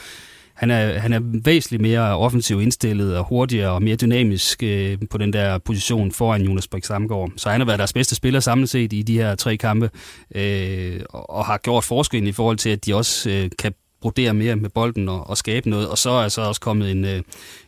[0.61, 5.17] han er, han er væsentligt mere offensiv indstillet og hurtigere og mere dynamisk øh, på
[5.17, 7.31] den der position foran Jonas Brix Samgaard.
[7.37, 9.89] Så han har været deres bedste spiller samlet set i de her tre kampe,
[10.35, 14.55] øh, og har gjort forskellen i forhold til, at de også øh, kan brodere mere
[14.55, 15.89] med bolden og, og skabe noget.
[15.89, 17.21] Og så er så også kommet en, øh,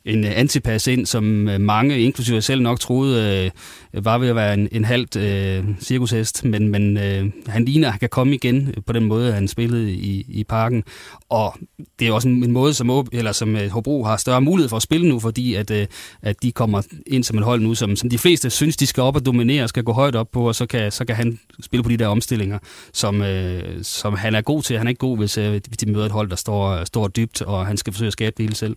[0.06, 3.52] en øh, antipas ind, som øh, mange, inklusive jeg selv nok troede,
[3.94, 7.88] øh, var ved at være en, en halvt øh, cirkushest, men, men øh, han ligner,
[7.88, 10.84] at han kan komme igen øh, på den måde, han spillede i, i parken.
[11.30, 11.58] Og
[12.00, 14.84] det er også en, en måde, som, eller som Hobro har større mulighed for at
[14.84, 15.88] spille nu, fordi at, øh,
[16.22, 19.04] at de kommer ind som et hold nu, som, som de fleste synes, de skal
[19.04, 21.84] op og dominere, skal gå højt op på, og så kan, så kan han spille
[21.84, 22.60] på de der omstillinger,
[22.94, 24.78] som, øh, som han er god til.
[24.78, 27.42] Han er ikke god, hvis, øh, hvis de møder et hold, der står, står dybt,
[27.42, 28.76] og han skal forsøge at skabe det hele selv.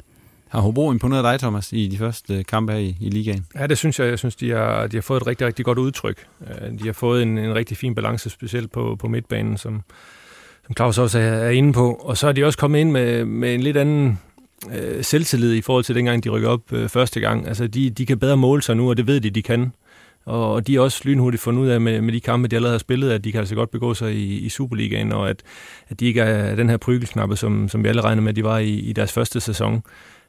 [0.48, 3.46] Har Hobro imponeret dig, Thomas, i de første øh, kampe her i, i ligaen?
[3.54, 4.09] Ja, det synes jeg.
[4.09, 6.26] Jeg synes, de har, de har fået et rigtig, rigtig godt udtryk.
[6.40, 9.82] Øh, de har fået en, en rigtig fin balance, specielt på, på midtbanen, som,
[10.66, 11.94] som Claus også er, er inde på.
[11.94, 14.18] Og så er de også kommet ind med, med en lidt anden
[14.72, 17.48] øh, selvtillid i forhold til dengang, de rykker op øh, første gang.
[17.48, 19.72] Altså, de, de kan bedre måle sig nu, og det ved de, de kan.
[20.24, 22.74] Og, og de er også lynhurtigt fundet ud af med, med de kampe, de allerede
[22.74, 25.42] har spillet, at de kan altså godt begå sig i, i Superligaen, og at,
[25.88, 28.44] at de ikke er den her prygelsnappe, som, som vi alle regner med, at de
[28.44, 29.82] var i, i deres første sæson.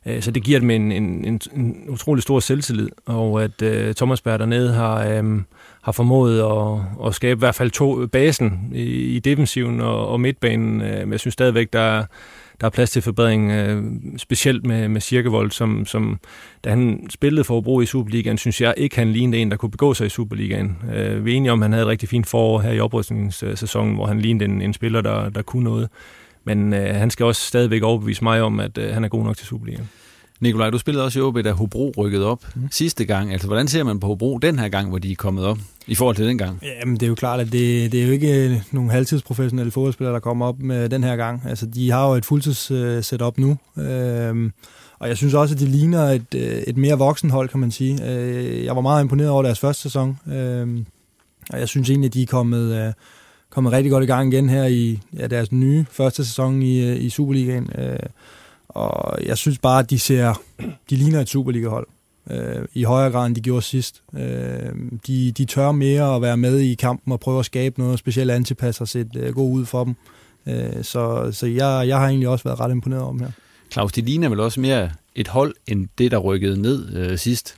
[0.07, 3.93] Øh, så det giver dem en, en, en, en utrolig stor selvtillid, og at øh,
[3.93, 5.41] Thomas Berg dernede har, øh,
[5.81, 8.83] har formået at, at skabe i hvert fald to basen i,
[9.15, 10.77] i defensiven og, og midtbanen.
[10.77, 12.05] Men jeg synes stadigvæk, der er,
[12.61, 13.83] der er plads til forbedring, øh,
[14.17, 16.19] specielt med, med Cirkevold, som, som
[16.63, 19.71] da han spillede for Hobro i Superligaen, synes jeg ikke, han lignede en, der kunne
[19.71, 20.77] begå sig i Superligaen.
[20.93, 23.95] Øh, vi er enige om, at han havde et rigtig fint forår her i oprustningssæsonen,
[23.95, 25.89] hvor han lignede en, en spiller, der, der kunne noget.
[26.47, 29.37] Men øh, han skal også stadigvæk overbevise mig om, at øh, han er god nok
[29.37, 29.89] til Superligaen.
[30.39, 32.67] Nikolaj, du spillede også i OB, da Hobro rykkede op mm.
[32.71, 33.31] sidste gang.
[33.31, 35.57] Altså, hvordan ser man på Hobro den her gang, hvor de er kommet op,
[35.87, 36.59] i forhold til den gang?
[36.81, 40.13] Jamen, det er jo klart, at det, det er jo ikke øh, nogle halvtidsprofessionelle fodboldspillere,
[40.13, 41.43] der kommer op med den her gang.
[41.45, 43.57] Altså, de har jo et fuldtids-setup uh, nu.
[43.83, 44.51] Øhm,
[44.99, 47.71] og jeg synes også, at de ligner et, øh, et mere voksen hold, kan man
[47.71, 48.11] sige.
[48.11, 50.19] Øh, jeg var meget imponeret over deres første sæson.
[50.27, 50.85] Øhm,
[51.49, 52.87] og jeg synes egentlig, at de er kommet...
[52.87, 52.93] Uh,
[53.57, 57.03] kommet rigtig godt i gang igen her i ja, deres nye første sæson i, øh,
[57.03, 57.69] i Superligaen.
[57.77, 57.99] Øh,
[58.67, 60.41] og jeg synes bare, at de ser,
[60.89, 61.87] de ligner et Superliga-hold
[62.31, 64.03] øh, i højere grad, end de gjorde sidst.
[64.13, 64.21] Øh,
[65.07, 68.31] de, de tør mere at være med i kampen og prøve at skabe noget specielt
[68.31, 69.95] antipas og sætte øh, god ud for dem.
[70.47, 73.31] Øh, så så jeg, jeg har egentlig også været ret imponeret om her.
[73.71, 77.55] Claus, de ligner vel også mere et hold, end det, der rykkede ned øh, sidst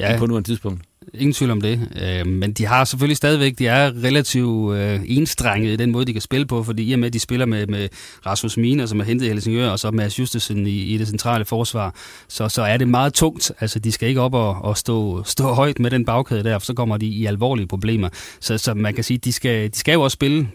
[0.00, 0.18] ja.
[0.18, 0.82] på nuværende tidspunkt?
[1.14, 1.88] Ingen tvivl om det.
[2.02, 6.12] Øh, men de har selvfølgelig stadigvæk, de er relativt øh, enstrenget i den måde, de
[6.12, 7.88] kan spille på, fordi i og med, at de spiller med, med
[8.26, 11.44] Rasmus Miner, som er hentet i Helsingør, og så med Justesen i, i det centrale
[11.44, 11.94] forsvar,
[12.28, 13.52] så, så er det meget tungt.
[13.60, 16.66] Altså, de skal ikke op og, og stå, stå højt med den bagkæde der, for
[16.66, 18.08] så kommer de i alvorlige problemer.
[18.40, 20.48] Så, så man kan sige, de skal, de skal jo også spille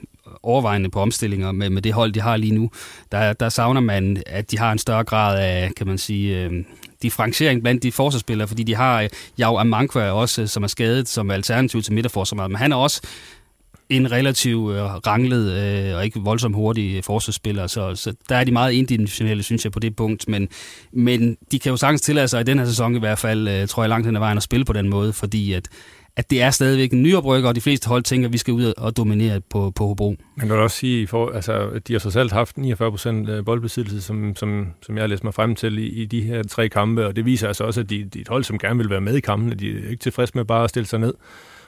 [0.44, 2.72] overvejende på omstillinger med, med det hold, de har lige nu.
[3.12, 6.52] Der, der savner man, at de har en større grad af, kan man sige, øh,
[7.02, 9.10] differentiering blandt de forsvarsspillere, fordi de har øh,
[9.40, 13.02] Jau Amankwa også, øh, som er skadet som alternativ til midterforsvaret, men han er også
[13.90, 18.44] en relativt øh, ranglet øh, og ikke voldsomt hurtig øh, forsvarsspiller, så, så der er
[18.44, 20.50] de meget individuelle, synes jeg, på det punkt, men,
[20.92, 23.68] men de kan jo sagtens tillade sig i den her sæson i hvert fald, øh,
[23.68, 25.68] tror jeg langt hen ad vejen at spille på den måde, fordi at
[26.15, 28.74] at det er stadigvæk en nyoprykker, og de fleste hold tænker, at vi skal ud
[28.78, 30.15] og dominere på, på Hobro.
[30.36, 34.02] Man kan også sige, for, altså, de har så selv haft 49 procent øh, boldbesiddelse,
[34.02, 37.08] som, som, som jeg har læst mig frem til i, i de her tre kampe,
[37.08, 39.02] og det viser altså også, at de, de er et hold, som gerne vil være
[39.02, 39.56] med i kampene.
[39.56, 41.13] De er ikke tilfredse med bare at stille sig ned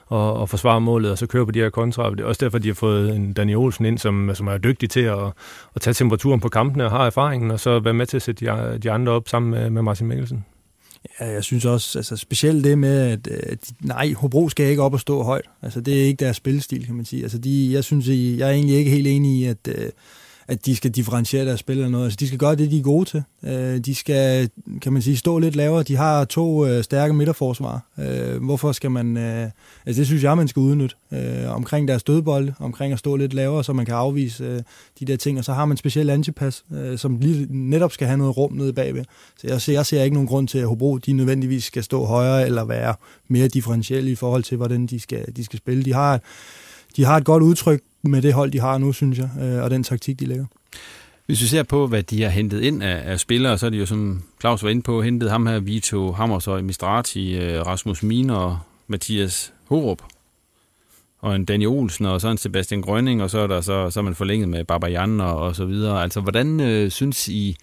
[0.06, 2.12] og, og forsvare målet, og så køre på de her kontra.
[2.12, 4.90] Det er også derfor, de har fået en Daniel Olsen ind, som, som er dygtig
[4.90, 5.26] til at,
[5.76, 8.46] at tage temperaturen på kampene og har erfaringen, og så være med til at sætte
[8.46, 10.46] de, de andre op sammen med, med Martin Mikkelsen.
[11.20, 14.82] Ja, jeg synes også, altså specielt det med, at, øh, at nej, Hobro skal ikke
[14.82, 15.46] op og stå højt.
[15.62, 17.24] Altså det er ikke deres spillestil, kan man sige.
[17.24, 19.90] Altså de, jeg synes, jeg er egentlig ikke helt enig i, at, øh,
[20.48, 22.04] at de skal differentiere deres spil eller noget.
[22.06, 23.24] Altså, de skal gøre det, de er gode til.
[23.44, 24.50] Øh, de skal,
[24.82, 25.84] kan man sige, stå lidt lavere.
[25.84, 27.82] De har to øh, stærke midterforsvar.
[28.00, 29.18] Øh, hvorfor skal man...
[29.18, 29.50] Øh,
[29.86, 30.96] altså, det synes jeg, man skal udnytte.
[31.12, 34.62] Øh, omkring deres dødbold, omkring at stå lidt lavere, så man kan afvise øh,
[35.00, 35.38] de der ting.
[35.38, 38.74] Og så har man specielt antipas, øh, som lige netop skal have noget rum nede
[38.74, 39.04] bagved.
[39.38, 42.06] Så jeg ser, jeg ser ikke nogen grund til, at Hobro de nødvendigvis skal stå
[42.06, 42.96] højere eller være
[43.28, 45.84] mere differentielle i forhold til, hvordan de skal, de skal spille.
[45.84, 46.22] De har,
[46.96, 49.72] de har et godt udtryk med det hold, de har nu, synes jeg, øh, og
[49.72, 50.46] den taktik, de lægger.
[51.26, 53.78] Hvis vi ser på, hvad de har hentet ind af, af spillere, så er de
[53.78, 58.36] jo, som Claus var inde på, hentet ham her, Vito Hammershøj, Mistrati, øh, Rasmus Miner
[58.36, 60.02] og Mathias Horup.
[61.20, 64.00] Og en Daniel Olsen, og så en Sebastian Grønning, og så er, der så, så
[64.00, 66.04] er man forlænget med Babajan og, og så videre.
[66.04, 67.56] Altså, hvordan øh, synes I,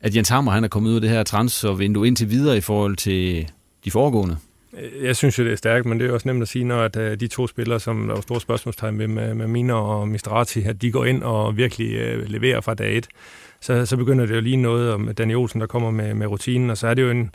[0.00, 2.96] at Jens Hammer han er kommet ud af det her transfervindue indtil videre i forhold
[2.96, 3.48] til
[3.84, 4.36] de foregående?
[4.80, 6.82] Øh, jeg synes jo, det er stærkt, men det er også nemt at sige, når
[6.82, 10.08] at, øh, de to spillere, som der var store spørgsmålstegn med, med, med Mina og
[10.08, 13.08] Mistrati, at de går ind og virkelig øh, leverer fra dag et.
[13.60, 16.70] Så, så begynder det jo lige noget om Daniel Olsen, der kommer med, med rutinen,
[16.70, 17.30] og så er det jo en,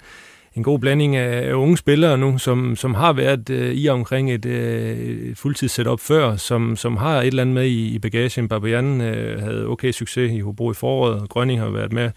[0.56, 4.46] en god blanding af, unge spillere nu, som, som har været øh, i omkring et,
[4.46, 8.48] øh, et fuldtidssetup før, som, som har et eller andet med i, i bagagen.
[8.48, 12.12] Babajan øh, havde okay succes i Hobro i foråret, Grønning har været med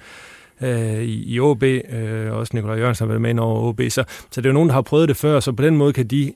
[0.62, 4.04] øh, i, i OB, øh, også Nikolaj Jørgensen har været med ind over OB, så,
[4.30, 6.06] så det er jo nogen, der har prøvet det før, så på den måde kan
[6.06, 6.32] de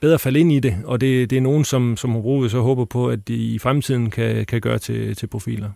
[0.00, 2.84] bedre falde ind i det, og det, det er nogen, som, som Hobro så håber
[2.84, 5.70] på, at de i fremtiden kan, kan gøre til, til profiler.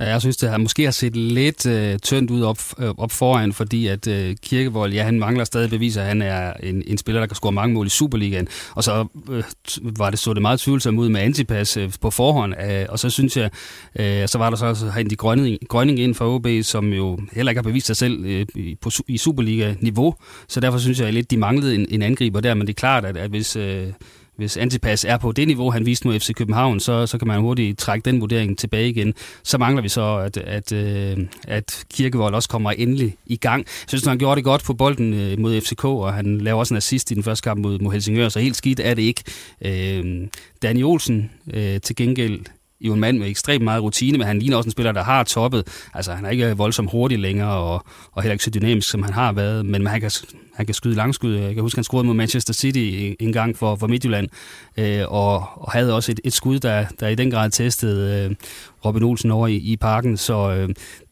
[0.00, 3.12] Øh, jeg synes, det har måske har set lidt øh, tyndt ud op, øh, op
[3.12, 6.98] foran, fordi at øh, Kirkevold, ja, han mangler stadig beviser, at han er en, en
[6.98, 8.48] spiller, der kan score mange mål i Superligaen.
[8.74, 9.42] Og så øh,
[9.82, 12.54] var det så det meget tvivlsomt ud med Antipas øh, på forhånd.
[12.70, 13.50] Øh, og så synes jeg,
[13.98, 17.50] øh, så var der så også Henrik Grønning, Grønning ind for OB, som jo heller
[17.50, 18.46] ikke har bevist sig selv øh,
[18.80, 20.14] på, i Superliga-niveau.
[20.48, 22.54] Så derfor synes jeg lidt, de manglede en, en angriber der.
[22.54, 23.56] Men det er klart, at, at hvis...
[23.56, 23.86] Øh,
[24.36, 27.40] hvis Antipas er på det niveau, han viste mod FC København, så, så kan man
[27.40, 29.14] hurtigt trække den vurdering tilbage igen.
[29.42, 31.18] Så mangler vi så, at, at, øh,
[31.48, 33.58] at Kirkevold også kommer endelig i gang.
[33.58, 36.74] Jeg synes, han gjorde det godt på bolden øh, mod FCK, og han laver også
[36.74, 39.22] en assist i den første kamp mod, mod Helsingør, så helt skidt er det ikke.
[39.64, 40.28] Øh,
[40.62, 42.40] Danny Olsen øh, til gengæld
[42.80, 45.24] jo en mand med ekstremt meget rutine, men han ligner også en spiller, der har
[45.24, 45.88] toppet.
[45.94, 49.02] Altså, han er ikke øh, voldsomt hurtig længere, og, og heller ikke så dynamisk, som
[49.02, 50.10] han har været, men han kan,
[50.54, 51.34] han kan skyde langskud.
[51.34, 54.28] Jeg kan huske, han scorede mod Manchester City en gang for, for Midtjylland,
[54.76, 58.36] øh, og, og havde også et, et skud, der, der i den grad testede øh,
[58.84, 60.68] Robin Olsen over i, i parken, så øh,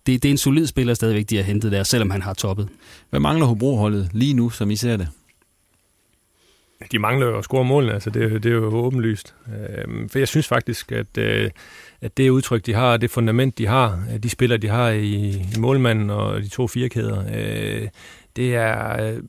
[0.07, 2.69] det, det er en solid spiller stadigvæk, de har hentet der, selvom han har toppet.
[3.11, 5.09] Hvad mangler Hobro-holdet lige nu, som I ser det?
[6.93, 9.35] De mangler jo at score målene, altså det, det er jo åbenlyst.
[9.49, 11.51] Øh, for jeg synes faktisk, at, øh,
[12.01, 15.31] at det udtryk, de har, det fundament, de har, øh, de spiller, de har i,
[15.57, 17.89] i målmanden og de to firekæder, øh,
[18.37, 19.23] det er øh,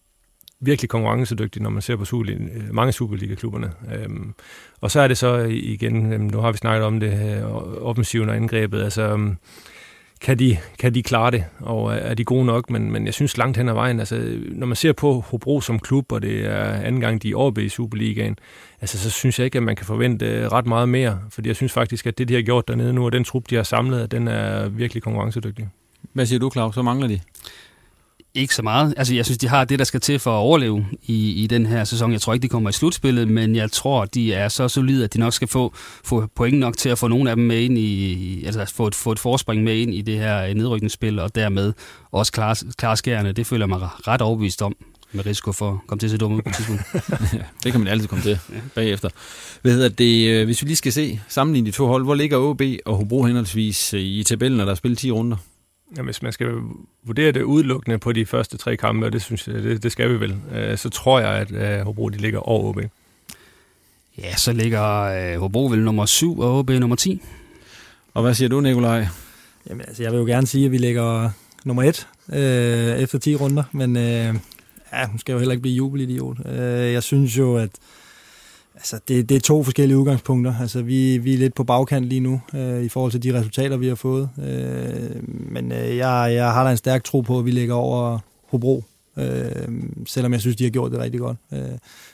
[0.59, 3.71] virkelig konkurrencedygtigt, når man ser på Superliga, øh, mange Superliga-klubberne.
[3.95, 4.33] Øhm,
[4.81, 7.51] og så er det så igen, øhm, nu har vi snakket om det, øh,
[7.85, 9.37] offensiven og angrebet, altså øhm,
[10.23, 13.37] kan de, kan de klare det, og er de gode nok, men, men jeg synes
[13.37, 16.63] langt hen ad vejen, altså når man ser på Hobro som klub, og det er
[16.63, 18.37] anden gang, de er oppe i Superligaen,
[18.81, 21.55] altså så synes jeg ikke, at man kan forvente øh, ret meget mere, fordi jeg
[21.55, 24.11] synes faktisk, at det, de har gjort dernede nu, og den trup, de har samlet,
[24.11, 25.69] den er virkelig konkurrencedygtig.
[26.13, 26.75] Hvad siger du, Claus?
[26.75, 27.19] Så mangler de?
[28.35, 28.93] Ikke så meget.
[28.97, 31.65] Altså, jeg synes, de har det, der skal til for at overleve i, i den
[31.65, 32.11] her sæson.
[32.11, 35.13] Jeg tror ikke, de kommer i slutspillet, men jeg tror, de er så solide, at
[35.13, 37.77] de nok skal få, få point nok til at få nogle af dem med ind
[37.77, 41.73] i, altså få et, få et forspring med ind i det her nedrykningsspil, og dermed
[42.11, 43.33] også klare, klare skærende.
[43.33, 44.75] Det føler jeg mig ret overbevist om.
[45.15, 46.81] Med risiko for at komme til at se dumme ud på tidspunkt.
[47.33, 48.55] ja, det kan man altid komme til ja.
[48.75, 49.09] bagefter.
[49.61, 52.37] Hvad hedder det, øh, hvis vi lige skal se, sammenligne de to hold, hvor ligger
[52.37, 55.37] OB og Hobro henholdsvis øh, i tabellen, når der er spillet 10 runder?
[55.97, 56.47] Ja, hvis man skal
[57.03, 60.09] vurdere det udelukkende på de første tre kampe, og det synes jeg, det, det skal
[60.09, 62.81] vi vel, øh, så tror jeg, at Hobro de ligger over OB.
[64.17, 67.21] Ja, så ligger Hobro vel nummer 7 og OB nummer 10.
[68.13, 69.07] Og hvad siger du, Nikolaj?
[69.69, 71.29] Jamen, altså, jeg vil jo gerne sige, at vi ligger
[71.65, 74.35] nummer 1 øh, efter 10 runder, men øh,
[74.93, 76.37] ja, hun skal jo heller ikke blive jubelidiot.
[76.45, 77.69] Øh, jeg synes jo, at
[78.83, 80.53] altså, det, det er to forskellige udgangspunkter.
[80.61, 83.77] Altså, vi, vi er lidt på bagkant lige nu øh, i forhold til de resultater,
[83.77, 84.29] vi har fået.
[84.39, 88.19] Øh, men øh, jeg, jeg har da en stærk tro på, at vi ligger over
[88.47, 88.83] Hobro,
[89.17, 89.51] øh,
[90.07, 91.37] selvom jeg synes, de har gjort det rigtig godt.
[91.53, 91.59] Øh,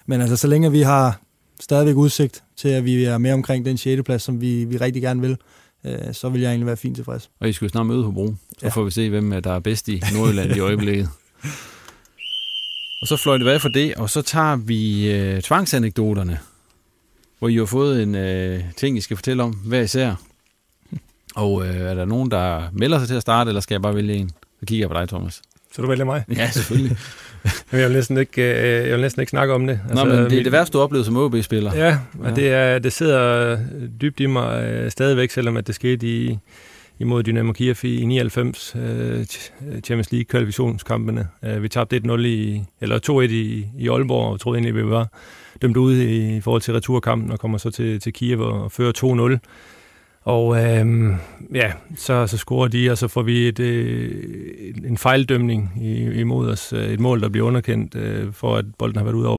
[0.05, 1.21] men altså, så længe vi har
[1.59, 4.03] stadigvæk udsigt til, at vi er med omkring den 6.
[4.03, 5.37] plads, som vi, vi rigtig gerne vil,
[5.85, 7.29] øh, så vil jeg egentlig være fint tilfreds.
[7.39, 8.67] Og I skal jo snart møde Hobro, så ja.
[8.67, 11.09] får vi se, hvem der er bedst i Nordjylland i øjeblikket.
[13.01, 16.39] Og så fløj det hvad for det, og så tager vi øh, tvangsanekdoterne,
[17.39, 20.15] hvor I har fået en øh, ting, I skal fortælle om hver især.
[21.35, 23.95] Og øh, er der nogen, der melder sig til at starte, eller skal jeg bare
[23.95, 24.29] vælge en?
[24.59, 25.41] Så kigger jeg på dig, Thomas.
[25.71, 26.23] Så du vælger mig?
[26.35, 26.97] Ja, selvfølgelig.
[27.71, 29.79] jeg, vil næsten ikke, øh, jeg vil næsten ikke snakke om det.
[29.89, 31.75] Altså, Nå, men det er det værste, du oplevede som OB-spiller.
[31.75, 32.35] Ja, og ja.
[32.35, 33.57] Det, er, det sidder
[34.01, 36.37] dybt i mig øh, stadigvæk, selvom at det skete i,
[36.99, 39.25] imod Dynamo Kiev i, 99 øh,
[39.83, 41.27] Champions League kvalifikationskampene.
[41.43, 45.07] Øh, vi tabte 1-0 i, eller 2-1 i, i Aalborg, og troede egentlig, vi var
[45.61, 49.47] dømt ud i, forhold til returkampen, og kommer så til, til Kiev og fører 2-0.
[50.21, 51.15] Og øhm,
[51.53, 55.71] ja, så, så scorer de, og så får vi et, øh, en fejldømning
[56.15, 56.73] imod os.
[56.73, 59.38] Øh, et mål, der bliver underkendt, øh, for at bolden har været ude over.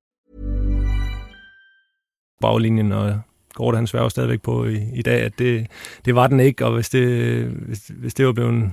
[2.41, 3.19] Baglinjen og
[3.53, 5.67] Gorte han sværger stadigvæk på i, i dag, at det,
[6.05, 8.71] det var den ikke, og hvis det, hvis, hvis det var blevet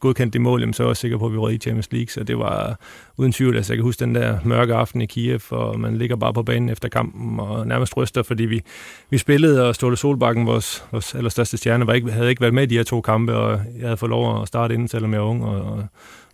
[0.00, 2.08] godkendt det mål, så er jeg sikker på, at vi rød i Champions League.
[2.08, 2.78] Så det var
[3.16, 6.16] uden tvivl, altså jeg kan huske den der mørke aften i Kiev, og man ligger
[6.16, 8.62] bare på banen efter kampen og nærmest ryster, fordi vi,
[9.10, 12.62] vi spillede, og Ståle Solbakken, vores, vores allerstørste stjerne, var ikke, havde ikke været med
[12.62, 15.20] i de her to kampe, og jeg havde fået lov at starte inden, selvom jeg
[15.20, 15.84] var ung, og, og,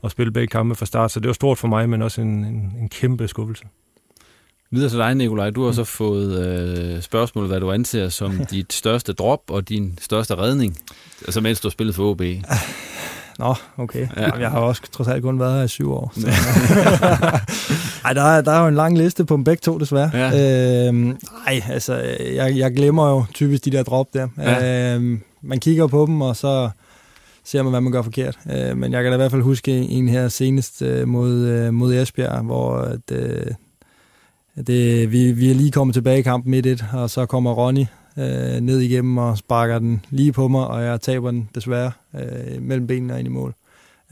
[0.02, 1.10] og spille begge kampe fra start.
[1.10, 3.64] Så det var stort for mig, men også en, en, en kæmpe skuffelse.
[4.74, 5.50] Videre til dig, Nikolaj.
[5.50, 9.98] Du har så fået øh, spørgsmålet, hvad du anser som dit største drop og din
[10.00, 10.78] største redning,
[11.24, 12.22] altså mens du har spillet for OB.
[13.38, 14.08] Nå, okay.
[14.16, 14.22] Ja.
[14.22, 16.12] Jamen, jeg har også trods alt kun været her i syv år.
[16.16, 16.26] Så.
[18.06, 20.10] ej, der er, der er jo en lang liste på dem begge to, desværre.
[20.14, 20.86] Ja.
[20.88, 21.94] Øhm, ej, altså,
[22.34, 24.28] jeg, jeg glemmer jo typisk de der drop der.
[24.38, 24.94] Ja.
[24.94, 26.70] Øhm, man kigger på dem, og så
[27.44, 28.38] ser man, hvad man gør forkert.
[28.52, 31.74] Øh, men jeg kan da i hvert fald huske en her senest øh, mod, øh,
[31.74, 33.46] mod Esbjerg, hvor at, øh,
[34.56, 37.84] det, vi, vi er lige kommet tilbage i kampen 1-1, og så kommer Ronny
[38.18, 42.62] øh, ned igennem og sparker den lige på mig, og jeg taber den desværre øh,
[42.62, 43.54] mellem benene og ind i mål.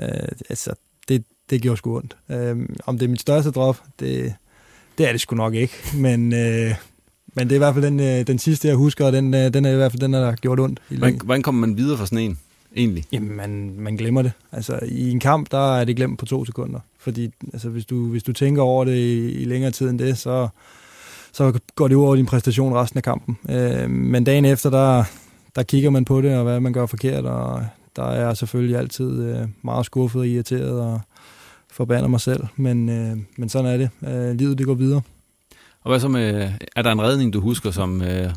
[0.01, 0.09] Øh,
[0.49, 0.75] altså,
[1.09, 2.17] det, det gjorde sgu ondt.
[2.31, 4.35] Øh, om det er mit største drop, det,
[4.99, 6.33] det er det sgu nok ikke, men...
[6.35, 6.75] Øh,
[7.35, 9.55] men det er i hvert fald den, øh, den sidste, jeg husker, og den, øh,
[9.55, 10.81] den er i hvert fald den, der har gjort ondt.
[10.89, 12.39] Hvordan, hvordan kommer man videre fra sådan en,
[12.77, 13.05] egentlig?
[13.13, 14.33] Jamen, man, man glemmer det.
[14.53, 16.81] Altså, i en kamp, der er det glemt på to sekunder.
[16.99, 20.19] Fordi altså, hvis, du, hvis du tænker over det i, i længere tid end det,
[20.19, 20.49] så,
[21.33, 23.39] så går det ud over din præstation resten af kampen.
[23.49, 25.05] Øh, men dagen efter, der,
[25.57, 28.77] der kigger man på det, og hvad man gør forkert, og der er jeg selvfølgelig
[28.77, 31.01] altid øh, meget skuffet og irriteret, og
[31.71, 33.91] forbander mig selv, men, øh, men sådan er det.
[34.09, 35.03] Øh, livet det går videre.
[35.83, 38.31] Og hvad så med, er der en redning, du husker som øh,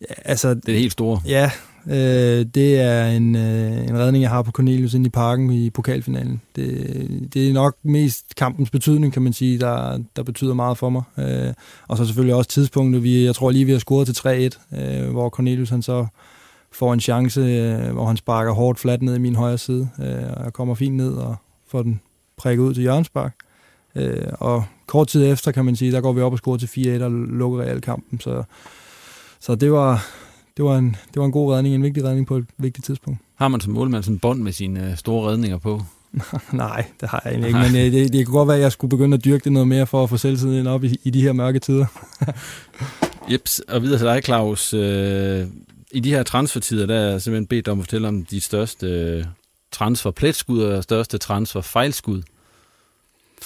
[0.00, 1.20] ja, altså, det er helt store?
[1.26, 1.50] Ja,
[1.86, 5.70] Øh, det er en, øh, en redning, jeg har på Cornelius ind i parken i
[5.70, 6.40] pokalfinalen.
[6.56, 10.90] Det, det er nok mest kampens betydning, kan man sige, der, der betyder meget for
[10.90, 11.02] mig.
[11.18, 11.52] Øh,
[11.88, 13.02] og så selvfølgelig også tidspunktet.
[13.02, 16.06] Vi, jeg tror lige, vi har scoret til 3-1, øh, hvor Cornelius han så
[16.72, 19.88] får en chance, øh, hvor han sparker hårdt fladt ned i min højre side.
[20.00, 21.36] Øh, og jeg kommer fint ned og
[21.68, 22.00] får den
[22.36, 23.34] prikket ud til hjørnspark.
[23.96, 26.98] Øh, og kort tid efter, kan man sige, der går vi op og scorer til
[27.00, 28.20] 4-1 og lukker realkampen.
[28.20, 28.42] Så,
[29.40, 30.06] så det var
[30.56, 33.20] det var, en, det var en god redning, en vigtig redning på et vigtigt tidspunkt.
[33.34, 35.82] Har man som målmand sådan en bånd med sine øh, store redninger på?
[36.52, 38.72] Nej, det har jeg egentlig ikke, men øh, det, det kunne godt være, at jeg
[38.72, 41.22] skulle begynde at dyrke det noget mere for at få selvtiden op i, i de
[41.22, 41.86] her mørke tider.
[43.32, 44.74] Jeps, og videre til dig, Claus.
[44.74, 45.46] Øh,
[45.92, 49.26] I de her transfertider, der er jeg simpelthen bedt om at fortælle om de største
[49.72, 51.60] transfer pletskud og største transfer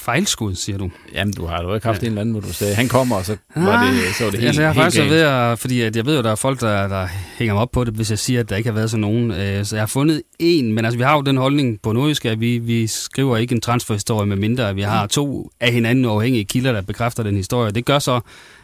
[0.07, 0.55] fejlskud.
[0.55, 0.91] siger du?
[1.15, 2.07] Jamen, du har jo ikke haft ja.
[2.07, 4.41] en eller anden, hvor du sagde, han kommer, og så var det, så var det
[4.41, 5.11] helt, altså, jeg har faktisk galt.
[5.11, 7.07] ved at, fordi at jeg ved jo, der er folk, der, der
[7.39, 9.31] hænger mig op på det, hvis jeg siger, at der ikke har været sådan nogen.
[9.31, 12.25] Øh, Så jeg har fundet en, men altså, vi har jo den holdning på nordisk,
[12.25, 16.05] at vi, vi skriver ikke en transferhistorie med mindre, at vi har to af hinanden
[16.05, 17.71] uafhængige kilder, der bekræfter den historie.
[17.71, 18.21] Det gør så,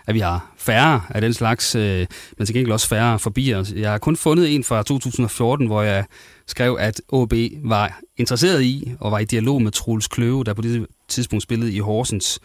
[0.07, 2.07] at vi har færre af den slags, øh,
[2.39, 3.73] men til gengæld også færre forbi os.
[3.77, 6.05] Jeg har kun fundet en fra 2014, hvor jeg
[6.47, 7.33] skrev, at OB
[7.65, 11.73] var interesseret i og var i dialog med Troels Kløve, der på det tidspunkt spillede
[11.73, 12.41] i Horsens.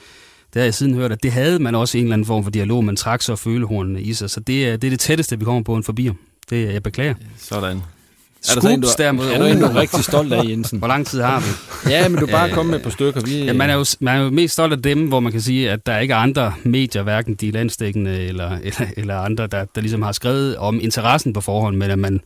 [0.53, 2.51] Det har jeg siden hørt, at det havde man også en eller anden form for
[2.51, 4.29] dialog, man trak så følehornene i sig.
[4.29, 6.11] Så det er, det er det tætteste, vi kommer på en forbi.
[6.49, 7.13] Det er, jeg beklager.
[7.37, 7.81] Sådan.
[8.41, 9.25] Scoops derimod.
[9.25, 10.79] Er du en, du er rigtig stolt af, Jensen?
[10.79, 11.45] Hvor lang tid har vi?
[11.91, 13.21] Ja, men du bare komme med et par stykker.
[13.21, 15.41] Vi, Ja, man, er jo, man er jo mest stolt af dem, hvor man kan
[15.41, 19.65] sige, at der ikke er andre medier, hverken de landstækkende eller, eller, eller andre, der,
[19.75, 22.21] der ligesom har skrevet om interessen på forhånd, men at man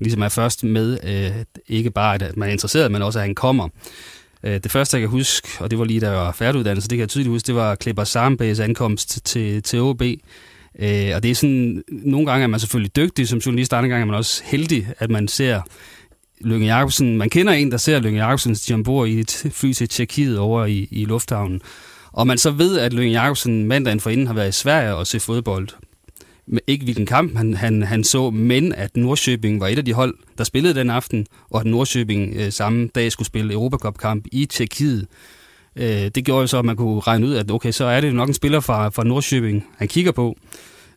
[0.00, 3.34] ligesom er først med, øh, ikke bare at man er interesseret, men også at han
[3.34, 3.68] kommer.
[4.44, 6.88] Øh, det første, jeg kan huske, og det var lige da jeg var færdiguddannet, så
[6.88, 10.02] det kan jeg tydeligt huske, det var Klipper Sarmbæs ankomst til, til OB.
[10.02, 14.02] Øh, og det er sådan, nogle gange er man selvfølgelig dygtig som journalist, andre gange
[14.02, 15.62] er man også heldig, at man ser
[16.40, 19.88] Lønge Jacobsen, man kender en, der ser Lønge Jacobsen stige ombord i et fly til
[19.88, 21.60] Tjekkiet over i, i lufthavnen.
[22.12, 25.20] Og man så ved, at Lønge Jacobsen mandagen forinden har været i Sverige og se
[25.20, 25.68] fodbold.
[26.66, 30.14] Ikke hvilken kamp han, han, han så, men at Nordsjøbing var et af de hold,
[30.38, 35.06] der spillede den aften, og at Nordsjøbing øh, samme dag skulle spille Europacup-kamp i Tjekkiet.
[35.76, 38.14] Øh, det gjorde jo så, at man kunne regne ud, at okay, så er det
[38.14, 40.36] nok en spiller fra, fra Nordsjøbing, han kigger på.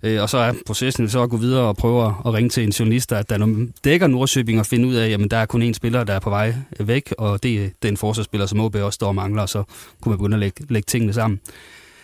[0.04, 2.70] Øh, og så er processen så at gå videre og prøve at ringe til en
[2.70, 6.04] journalist, der, der dækker Nordsjøbing og finde ud af, at der er kun én spiller,
[6.04, 9.08] der er på vej øh, væk, og det er den forsvarsspiller, som OB også står
[9.08, 9.64] og mangler, og så
[10.01, 11.39] kunne man begynde at lægge, lægge tingene sammen.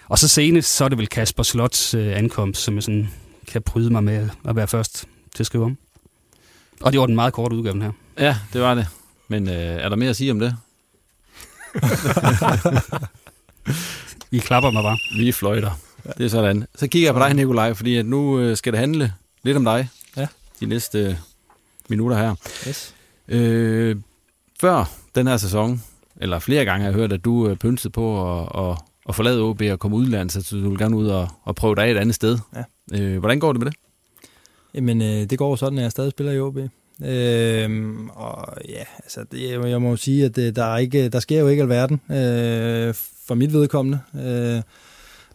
[0.07, 3.09] Og så senest, så er det vel Kasper Slots øh, ankomst, som er sådan
[3.49, 5.77] kan bryde mig med at være først til at skrive om.
[6.81, 7.91] Og det var den meget korte udgave den her.
[8.17, 8.87] Ja, det var det.
[9.27, 10.55] Men øh, er der mere at sige om det?
[14.31, 14.97] I klapper mig bare.
[15.17, 15.71] Vi fløjter.
[16.17, 16.65] Det er sådan.
[16.75, 19.63] Så kigger jeg på dig, Nikolaj, fordi at nu øh, skal det handle lidt om
[19.63, 19.89] dig.
[20.17, 20.27] Ja.
[20.59, 21.15] De næste øh,
[21.89, 22.35] minutter her.
[22.67, 22.95] Yes.
[23.27, 23.95] Øh,
[24.61, 24.85] før
[25.15, 25.83] den her sæson,
[26.21, 28.77] eller flere gange har jeg hørt, at du er pynset på at, at,
[29.09, 31.91] at forlade OB og komme udlandet, så du vil gerne ud og, og prøve dig
[31.91, 32.37] et andet sted.
[32.55, 32.63] Ja.
[32.99, 33.77] Øh, hvordan går det med det?
[34.73, 36.57] Jamen, øh, det går sådan, at jeg stadig spiller i OB.
[37.05, 41.19] Øhm, og ja, altså, det, jeg må jo sige, at det, der, er ikke, der
[41.19, 42.93] sker jo ikke alverden øh,
[43.27, 43.99] for mit vedkommende.
[44.15, 44.61] Øh,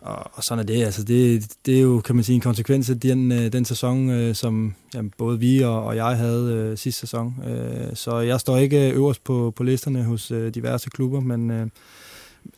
[0.01, 0.85] og, og sådan er det.
[0.85, 1.47] Altså, det.
[1.67, 4.75] Det er jo, kan man sige, en konsekvens af den, øh, den sæson, øh, som
[4.95, 7.35] jamen, både vi og, og jeg havde øh, sidste sæson.
[7.47, 11.67] Øh, så jeg står ikke øverst på, på listerne hos øh, diverse klubber, men øh,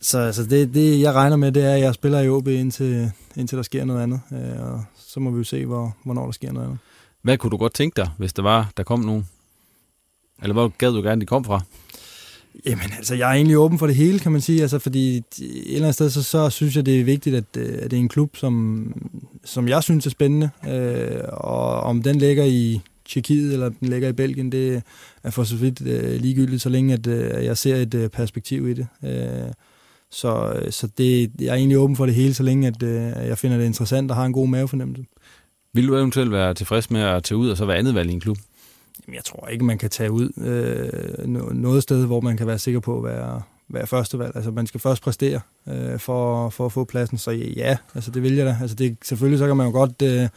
[0.01, 3.12] så altså, det, det, jeg regner med, det er, at jeg spiller i OB, indtil,
[3.37, 4.20] indtil der sker noget andet.
[4.32, 6.78] Øh, og så må vi jo se, hvor, hvornår der sker noget andet.
[7.22, 9.28] Hvad kunne du godt tænke dig, hvis der var, der kom nogen?
[10.43, 11.61] Eller hvor gad du gerne, de kom fra?
[12.66, 15.24] Jamen altså, jeg er egentlig åben for det hele, kan man sige, altså, fordi et
[15.66, 18.01] eller andet sted, så, så synes jeg, det er vigtigt, at, øh, at det er
[18.01, 18.93] en klub, som,
[19.45, 24.09] som jeg synes er spændende, øh, og om den ligger i Tjekkiet, eller den ligger
[24.09, 24.82] i Belgien, det
[25.22, 28.68] er for så vidt øh, ligegyldigt, så længe at, øh, jeg ser et øh, perspektiv
[28.68, 28.87] i det.
[29.05, 29.53] Øh,
[30.11, 33.39] så så det, jeg er egentlig åben for det hele, så længe at, øh, jeg
[33.39, 35.05] finder det interessant og har en god mavefornemmelse.
[35.73, 38.13] Vil du eventuelt være tilfreds med at tage ud og så være andet valg i
[38.13, 38.37] en klub?
[39.07, 42.59] Jamen, jeg tror ikke, man kan tage ud øh, noget sted, hvor man kan være
[42.59, 44.33] sikker på at være, være førstevalg.
[44.37, 47.19] Altså, man skal først præstere øh, for, for at få pladsen.
[47.19, 48.59] Så ja, altså, det vil jeg da.
[48.61, 50.03] Altså, det, selvfølgelig så kan man jo godt...
[50.03, 50.29] Øh,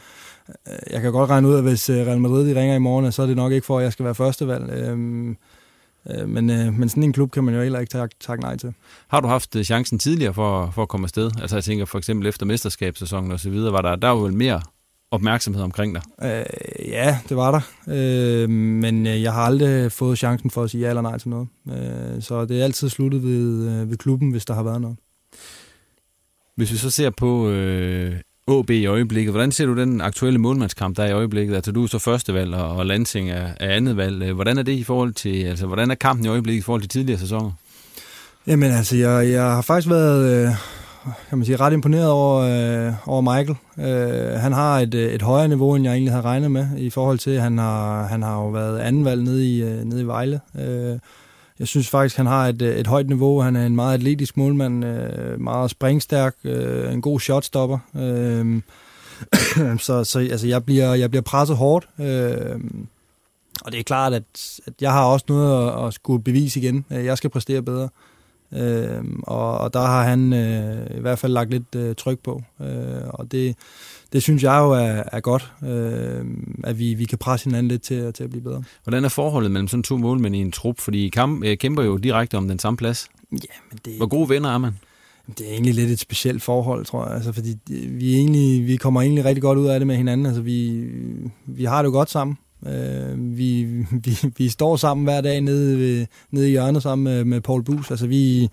[0.90, 3.22] jeg kan godt regne ud, at hvis øh, Real Madrid de ringer i morgen, så
[3.22, 4.70] er det nok ikke for, at jeg skal være førstevalg.
[4.70, 5.34] Øh, øh,
[6.26, 8.74] men, øh, men sådan en klub kan man jo heller ikke takke, takke nej til.
[9.08, 11.30] Har du haft øh, chancen tidligere for, for at komme afsted?
[11.40, 14.34] Altså jeg tænker for eksempel efter mesterskabssæsonen og så videre, var der, der var vel
[14.34, 14.62] mere
[15.10, 16.02] opmærksomhed omkring dig?
[16.22, 17.60] Øh, ja, det var der.
[17.88, 21.28] Øh, men øh, jeg har aldrig fået chancen for at sige ja eller nej til
[21.28, 21.48] noget.
[21.68, 24.96] Øh, så det er altid sluttet ved, øh, ved klubben, hvis der har været noget.
[26.56, 28.16] Hvis vi så ser på øh,
[28.58, 31.54] AB i øjeblikket, hvordan ser du den aktuelle målmandskamp, der er i øjeblikket?
[31.54, 34.22] Altså du er så første valg, og, og Lansing er, er andet valg.
[34.22, 36.80] Øh, hvordan er det i forhold til, altså hvordan er kampen i øjeblikket i forhold
[36.80, 37.50] til tidligere sæsoner?
[38.46, 40.46] Jamen altså, jeg, jeg har faktisk været...
[40.46, 40.54] Øh,
[41.28, 43.56] kan man sige, ret imponeret over, øh, over Michael.
[43.78, 46.90] Øh, han har et, øh, et højere niveau, end jeg egentlig havde regnet med, i
[46.90, 50.00] forhold til, at han har, han har jo været anden valg nede i, øh, nede
[50.00, 50.40] i Vejle.
[50.58, 50.98] Øh,
[51.60, 53.40] jeg synes faktisk, han har et, øh, et højt niveau.
[53.40, 57.78] Han er en meget atletisk målmand, øh, meget springstærk, øh, en god shotstopper.
[57.96, 58.62] Øh,
[59.86, 61.88] så så altså, jeg, bliver, jeg bliver presset hårdt.
[62.00, 62.60] Øh,
[63.64, 66.84] og det er klart, at, at jeg har også noget at, at skulle bevise igen.
[66.92, 67.88] Øh, jeg skal præstere bedre.
[68.52, 72.42] Øh, og, og der har han øh, i hvert fald lagt lidt øh, tryk på.
[72.60, 73.56] Øh, og det,
[74.12, 76.24] det synes jeg jo er, er godt, øh,
[76.64, 78.62] at vi, vi kan presse hinanden lidt til, til at blive bedre.
[78.84, 80.80] Hvordan er forholdet mellem sådan to målmænd i en trup?
[80.80, 83.08] Fordi I kamp, øh, kæmper jo direkte om den samme plads.
[83.32, 83.36] Ja,
[83.70, 84.72] men det, Hvor gode venner er man?
[85.38, 87.14] Det er egentlig lidt et specielt forhold, tror jeg.
[87.14, 87.56] Altså, fordi
[87.88, 90.26] vi, egentlig, vi kommer egentlig rigtig godt ud af det med hinanden.
[90.26, 90.84] Altså, vi,
[91.46, 92.38] vi har det jo godt sammen.
[92.66, 93.64] Øh, vi,
[94.04, 97.62] vi, vi står sammen hver dag nede, ved, nede i hjørnet sammen med, med Paul
[97.64, 97.90] Bus.
[97.90, 98.48] Altså, vi,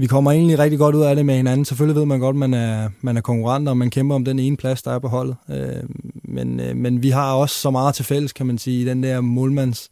[0.00, 1.64] vi kommer egentlig rigtig godt ud af det med hinanden.
[1.64, 4.38] Selvfølgelig ved man godt, at man er, man er konkurrenter, og man kæmper om den
[4.38, 5.36] ene plads, der er på holdet.
[5.50, 5.82] Øh,
[6.14, 9.02] men, øh, men vi har også så meget til fælles, kan man sige, i den
[9.02, 9.90] der målmands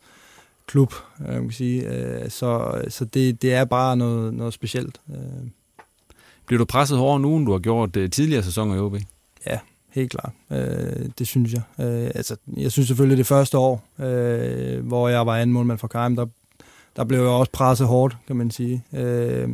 [0.66, 1.82] klub, øh, man kan sige.
[1.82, 5.00] Øh, så så det, det er bare noget, noget specielt.
[5.10, 5.48] Øh.
[6.46, 8.96] Bliver du presset hårdere nu, end du har gjort uh, tidligere sæsoner i OB?
[9.46, 9.58] Ja,
[9.90, 10.32] helt klart.
[10.50, 11.62] Øh, det synes jeg.
[11.86, 15.88] Øh, altså, jeg synes selvfølgelig, det første år, øh, hvor jeg var anden målmand for
[15.88, 16.26] Kajm, der,
[16.96, 18.84] der blev jeg også presset hårdt, kan man sige.
[18.92, 19.48] Øh,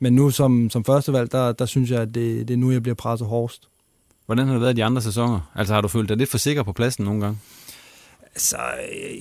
[0.00, 2.82] men nu som, som førstevalg, der, der synes jeg, at det, det er nu, jeg
[2.82, 3.68] bliver presset hårdest.
[4.26, 5.50] Hvordan har det været de andre sæsoner?
[5.54, 7.38] Altså har du følt dig lidt for sikker på pladsen nogle gange?
[8.34, 8.56] Altså,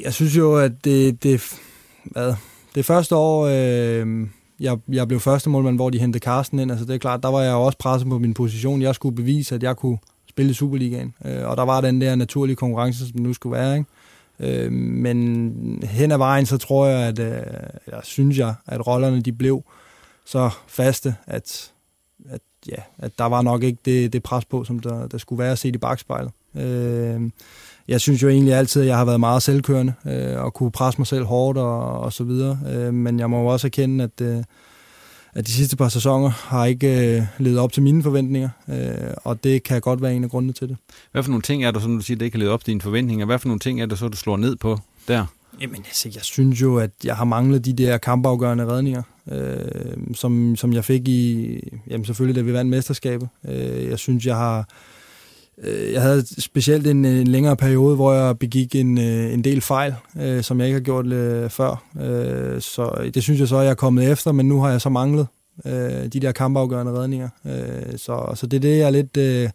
[0.04, 1.60] jeg synes jo, at det, det,
[2.04, 2.34] hvad,
[2.76, 4.28] det første år, øh,
[4.60, 6.72] jeg, jeg blev første målmand, hvor de hentede Carsten ind.
[6.72, 8.82] Altså det er klart, der var jeg også presset på min position.
[8.82, 9.98] Jeg skulle bevise, at jeg kunne
[10.30, 11.14] spille i Superligaen.
[11.26, 13.78] Øh, og der var den der naturlige konkurrence, som nu skulle være.
[13.78, 14.66] Ikke?
[14.66, 17.44] Øh, men hen ad vejen, så tror jeg, at øh,
[17.88, 19.64] jeg synes jeg, at rollerne de blev
[20.30, 21.72] så faste, at,
[22.30, 25.44] at, ja, at der var nok ikke det, det pres på, som der, der skulle
[25.44, 26.32] være set i bagspejlet.
[26.56, 27.22] Øh,
[27.88, 31.00] jeg synes jo egentlig altid, at jeg har været meget selvkørende øh, og kunne presse
[31.00, 32.60] mig selv hårdt og, og så videre.
[32.68, 34.44] Øh, men jeg må jo også erkende, at, øh,
[35.34, 39.44] at de sidste par sæsoner har ikke øh, levet op til mine forventninger, øh, og
[39.44, 40.78] det kan godt være en af grundene til det.
[41.12, 42.72] Hvad for nogle ting er der, som du siger, det ikke har levet op til
[42.72, 43.26] dine forventninger?
[43.26, 45.26] Hvad for nogle ting er der så, du slår ned på der?
[45.62, 49.02] Jamen, altså, jeg synes jo, at jeg har manglet de der kampafgørende redninger,
[49.32, 53.30] øh, som, som jeg fik i, jamen selvfølgelig, da vi vandt mesterskabet.
[53.46, 54.70] Øh, jeg synes, jeg har
[55.64, 59.62] Øh, jeg havde specielt en, en længere periode, hvor jeg begik en, øh, en del
[59.62, 61.84] fejl, øh, som jeg ikke har gjort øh, før.
[62.02, 64.82] Øh, så det synes jeg så, at jeg er kommet efter, men nu har jeg
[64.82, 65.28] så manglet
[65.66, 67.30] øh, de der kampafgørende redninger.
[67.46, 69.50] Øh, så, så det er det, jeg er lidt øh,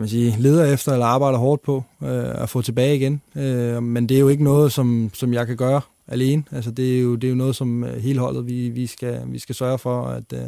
[0.00, 3.20] man sige, leder efter eller arbejder hårdt på øh, at få tilbage igen.
[3.36, 6.44] Øh, men det er jo ikke noget, som, som jeg kan gøre alene.
[6.52, 9.22] Altså, det, er jo, det er jo noget, som øh, hele holdet vi, vi, skal,
[9.26, 10.40] vi skal sørge for, at, øh,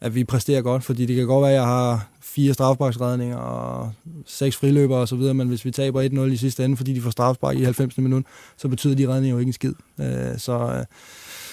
[0.00, 3.92] at vi præsterer godt, fordi det kan godt være, at jeg har fire strafbaksredninger og
[4.26, 7.00] seks friløber og så videre, men hvis vi taber 1-0 i sidste ende, fordi de
[7.00, 7.98] får strafbak i 90.
[7.98, 8.24] minut,
[8.56, 9.74] så betyder de redninger jo ikke en skid.
[10.00, 10.84] Øh, så, øh,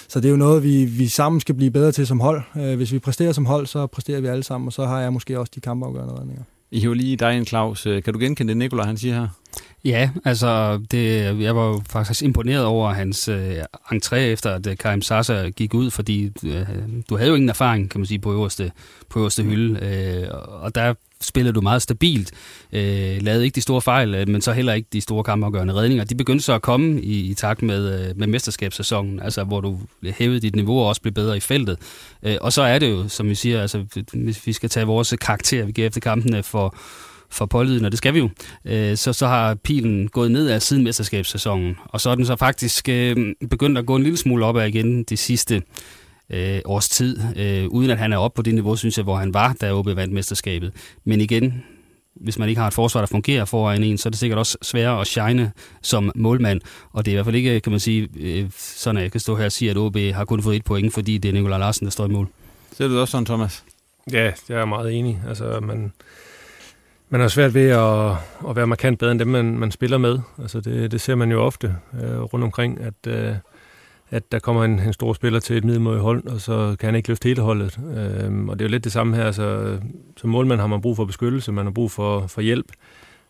[0.08, 2.42] så det er jo noget, vi, vi sammen skal blive bedre til som hold.
[2.56, 5.12] Øh, hvis vi præsterer som hold, så præsterer vi alle sammen, og så har jeg
[5.12, 6.42] måske også de kampafgørende redninger.
[6.70, 7.86] I har lige dig en Claus.
[7.86, 9.28] Øh, kan du genkende det, Nikolaj han siger her?
[9.84, 13.56] Ja, altså det, jeg var faktisk imponeret over hans øh,
[13.92, 16.66] entré efter, at øh, Karim Sasa gik ud, fordi øh,
[17.10, 18.72] du havde jo ingen erfaring, kan man sige, på øverste,
[19.08, 20.28] på øverste hylde, øh,
[20.62, 22.32] og der spillede du meget stabilt,
[22.72, 26.04] øh, lavede ikke de store fejl, øh, men så heller ikke de store kampafgørende redninger.
[26.04, 29.78] De begyndte så at komme i, i takt med, øh, med mesterskabssæsonen, altså hvor du
[30.04, 31.78] hævede dit niveau og også blev bedre i feltet.
[32.22, 35.14] Øh, og så er det jo, som vi siger, altså, hvis vi skal tage vores
[35.20, 36.76] karakter, vi giver efter kampene for
[37.30, 38.30] for pålyden, og det skal vi jo,
[38.64, 41.76] øh, så, så har pilen gået ned af siden mesterskabssæsonen.
[41.84, 43.16] Og så er den så faktisk øh,
[43.50, 45.62] begyndt at gå en lille smule opad igen de sidste
[46.30, 49.16] øh, års tid, øh, uden at han er oppe på det niveau, synes jeg, hvor
[49.16, 50.72] han var, da OB vandt mesterskabet.
[51.04, 51.64] Men igen,
[52.14, 54.58] hvis man ikke har et forsvar, der fungerer foran en, så er det sikkert også
[54.62, 55.52] sværere at shine
[55.82, 56.60] som målmand.
[56.92, 59.20] Og det er i hvert fald ikke, kan man sige, øh, sådan at jeg kan
[59.20, 61.58] stå her og sige, at OB har kun fået et point, fordi det er Nikolaj
[61.58, 62.28] Larsen, der står i mål.
[62.72, 63.64] Ser du det også sådan, Thomas?
[64.12, 65.22] Ja, jeg er meget enig.
[65.28, 65.92] Altså, man,
[67.08, 68.10] man har svært ved at,
[68.50, 70.18] at være markant bedre end dem, man, man spiller med.
[70.42, 73.34] Altså det, det ser man jo ofte øh, rundt omkring, at, øh,
[74.10, 76.94] at der kommer en, en stor spiller til et middelmåde hold, og så kan han
[76.94, 77.78] ikke løfte hele holdet.
[77.96, 79.24] Øhm, og det er jo lidt det samme her.
[79.24, 79.78] Altså,
[80.16, 82.72] som målmand har man brug for beskyttelse, man har brug for, for hjælp.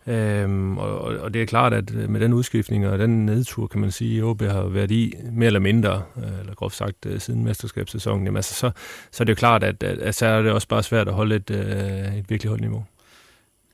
[0.06, 3.80] Øhm, og, og det er klart, at øh, med den udskiftning og den nedtur, kan
[3.80, 7.44] man sige, OB har været i mere eller mindre, øh, eller groft sagt øh, siden
[7.44, 8.70] mesterskabssæsonen, jamen, altså, så,
[9.12, 11.14] så er det jo klart, at, at, at så er det også bare svært at
[11.14, 12.84] holde et, øh, et virkelig højt niveau.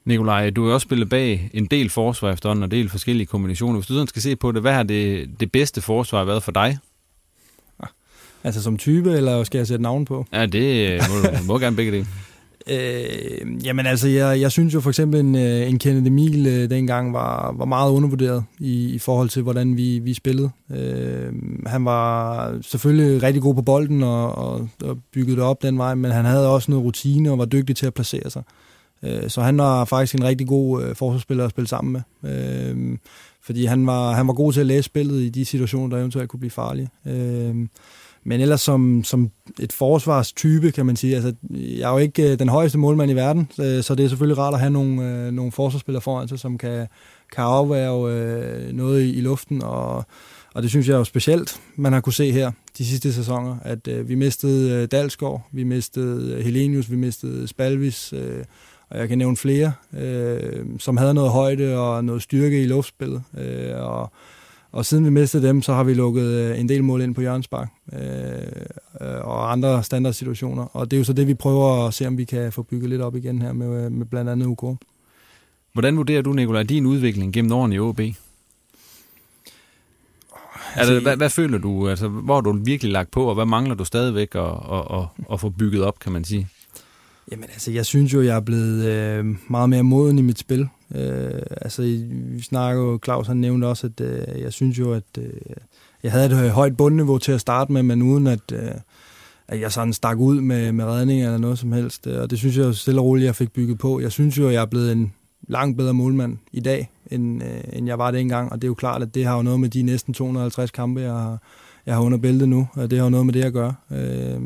[0.05, 3.79] Nikolaj, du har også spillet bag en del forsvar efterhånden, og en del forskellige kombinationer.
[3.79, 6.53] Hvis du sådan skal se på det, hvad har det, det bedste forsvar været for
[6.53, 6.79] dig?
[8.45, 10.26] Altså som type, eller skal jeg sætte navn på?
[10.32, 12.07] Ja, det må du må gerne begge det.
[12.70, 16.70] Øh, jamen altså, jeg, jeg synes jo for eksempel, en, øh, en Kenneth Emil øh,
[16.70, 20.51] dengang var, var meget undervurderet i, i forhold til, hvordan vi, vi spillede.
[20.70, 21.32] Øh,
[21.66, 25.95] han var selvfølgelig rigtig god på bolden og, og, og byggede det op den vej,
[25.95, 28.43] men han havde også noget rutine og var dygtig til at placere sig.
[29.03, 32.30] Øh, så han var faktisk en rigtig god øh, forsvarsspiller at spille sammen med.
[32.32, 32.99] Øh,
[33.43, 36.28] fordi han var, han var god til at læse spillet i de situationer, der eventuelt
[36.28, 36.88] kunne blive farlige.
[37.07, 37.55] Øh,
[38.25, 41.14] men ellers som, som et forsvarstype, kan man sige.
[41.14, 44.09] Altså, jeg er jo ikke øh, den højeste målmand i verden, øh, så, det er
[44.09, 46.87] selvfølgelig rart at have nogle, øh, nogle forsvarsspillere foran sig, som kan,
[47.33, 50.05] kan afværge noget i, i luften, og,
[50.55, 53.57] og det synes jeg er jo specielt, man har kunne se her de sidste sæsoner,
[53.62, 58.45] at øh, vi mistede øh, Dalsgaard, vi mistede Helenius, vi mistede Spalvis, øh,
[58.91, 63.23] og jeg kan nævne flere, øh, som havde noget højde og noget styrke i luftspillet,
[63.39, 64.12] øh, og
[64.73, 67.23] og siden vi mistede dem, så har vi lukket øh, en del mål ind på
[67.23, 68.01] Jørgensbak øh,
[69.01, 70.64] øh, og andre standardsituationer.
[70.77, 72.91] Og det er jo så det, vi prøver at se, om vi kan få bygget
[72.91, 74.79] lidt op igen her med, med blandt andet UK.
[75.73, 78.01] Hvordan vurderer du, Nicolaj, din udvikling gennem årene i OB?
[80.75, 81.89] Altså, hvad, hvad føler du?
[81.89, 84.43] Altså, hvor har du virkelig lagt på, og hvad mangler du stadigvæk at,
[84.73, 86.49] at, at, at få bygget op, kan man sige?
[87.31, 90.68] Jamen altså, jeg synes jo, jeg er blevet øh, meget mere moden i mit spil.
[90.95, 91.82] Øh, altså,
[92.12, 95.32] vi snakker jo, Claus han nævnte også, at øh, jeg synes jo, at øh,
[96.03, 98.70] jeg havde et øh, højt bundniveau til at starte med, men uden at, øh,
[99.49, 102.07] at jeg sådan stak ud med, med redning eller noget som helst.
[102.07, 104.01] Øh, og det synes jeg jo stille og roligt, jeg fik bygget på.
[104.01, 105.12] Jeg synes jo, at jeg er blevet en
[105.49, 108.53] langt bedre målmand i dag, end, øh, end jeg var dengang.
[108.53, 111.01] Og det er jo klart, at det har jo noget med de næsten 250 kampe,
[111.01, 111.38] jeg har,
[111.86, 112.68] jeg har under bæltet nu.
[112.72, 113.74] Og det har jo noget med det at gøre.
[113.90, 114.40] Øh,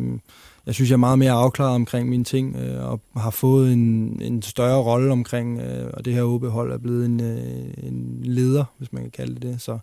[0.66, 4.18] jeg synes, jeg er meget mere afklaret omkring mine ting, øh, og har fået en,
[4.22, 8.64] en større rolle omkring, øh, og det her OB-hold er blevet en, øh, en leder,
[8.78, 9.62] hvis man kan kalde det det.
[9.62, 9.78] Så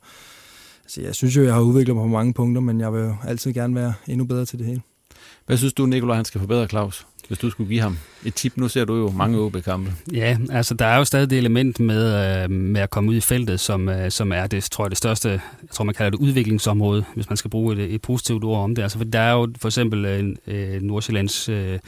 [0.84, 3.16] altså, jeg synes jo, jeg har udviklet mig på mange punkter, men jeg vil jo
[3.28, 4.82] altid gerne være endnu bedre til det hele.
[5.46, 7.08] Hvad synes du, Nikolaj, han skal forbedre, Claus?
[7.28, 9.94] Hvis du skulle give ham et tip, nu ser du jo mange OB-kampe.
[10.14, 13.22] Ja, altså der er jo stadig det element med, øh, med at komme ud i
[13.22, 15.40] feltet, som, øh, som er det, tror jeg, det største, jeg
[15.72, 18.84] tror man kalder det udviklingsområde, hvis man skal bruge et, et positivt ord om det.
[18.84, 21.80] Altså for der er jo for eksempel en øh, Nordsjællands øh,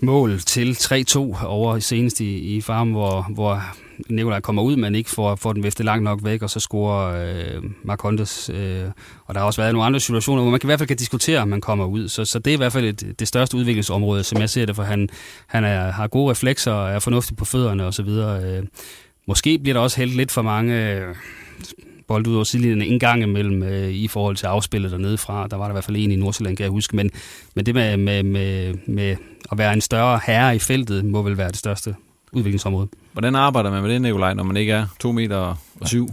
[0.00, 3.62] mål til 3-2 over senest i, i farm, hvor, hvor
[4.08, 7.26] Nikolaj kommer ud, men ikke får, får den viftet langt nok væk, og så scorer
[7.56, 8.50] øh, Mark Hontes.
[8.54, 8.84] Øh,
[9.26, 10.96] og der har også været nogle andre situationer, hvor man kan i hvert fald kan
[10.96, 12.08] diskutere, om man kommer ud.
[12.08, 14.76] Så, så det er i hvert fald et, det største udviklingsområde, som jeg ser det,
[14.76, 15.08] for han,
[15.46, 18.08] han er, har gode reflekser og er fornuftig på fødderne osv.
[18.08, 18.62] Øh,
[19.26, 20.90] måske bliver der også hældt lidt for mange...
[20.90, 21.14] Øh,
[22.06, 25.46] bold ud over sidelinjen en gang imellem øh, i forhold til afspillet dernede fra.
[25.46, 26.96] Der var der i hvert fald en i Nordsjælland, kan jeg huske.
[26.96, 27.10] Men,
[27.54, 29.16] men det med, med, med, med
[29.52, 31.94] at være en større herre i feltet, må vel være det største
[32.34, 32.88] udviklingsområde.
[33.12, 35.36] Hvordan arbejder man med det, Nikolaj, når man ikke er to meter
[35.80, 36.08] og syv?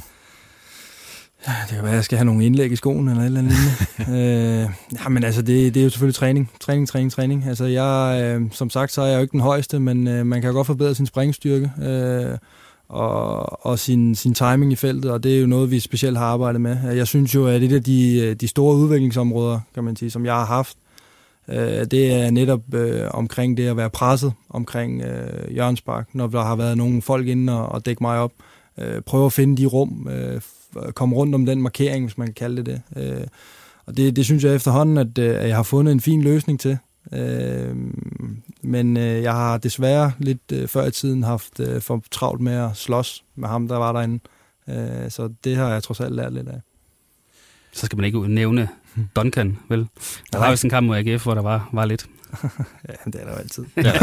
[1.48, 3.40] Ja, det kan være, at jeg skal have nogle indlæg i skoen eller et eller
[3.40, 3.54] andet
[3.98, 4.64] lignende.
[4.64, 4.70] øh,
[5.04, 6.52] ja, men altså, det, det er jo selvfølgelig træning.
[6.60, 7.46] Træning, træning, træning.
[7.48, 10.42] Altså, jeg, øh, som sagt, så er jeg jo ikke den højeste, men øh, man
[10.42, 12.38] kan jo godt forbedre sin springstyrke øh,
[12.90, 16.26] og, og sin, sin timing i feltet, og det er jo noget, vi specielt har
[16.26, 16.94] arbejdet med.
[16.96, 20.34] Jeg synes jo, at det af de, de store udviklingsområder, kan man sige, som jeg
[20.34, 20.91] har haft, øh,
[21.52, 26.44] Øh, det er netop øh, omkring det at være presset omkring øh, Jørgensbak, når der
[26.44, 28.32] har været nogle folk inde og, og dække mig op.
[28.78, 30.42] Øh, prøve at finde de rum, øh,
[30.94, 32.82] komme rundt om den markering, hvis man kan kalde det det.
[33.04, 33.28] Øh,
[33.86, 36.60] og det, det synes jeg efterhånden, at, øh, at jeg har fundet en fin løsning
[36.60, 36.78] til.
[37.14, 37.76] Øh,
[38.62, 42.54] men øh, jeg har desværre lidt øh, før i tiden haft øh, for travlt med
[42.54, 44.20] at slås med ham, der var derinde.
[44.70, 46.62] Øh, så det har jeg trods alt lært lidt af.
[47.72, 48.70] Så skal man ikke nævne
[49.16, 49.88] Duncan, vel?
[50.34, 52.06] Der var jo sådan en kamp mod AGF, hvor der var, var lidt.
[52.90, 53.66] ja, det er der jo altid.
[53.78, 53.94] ja.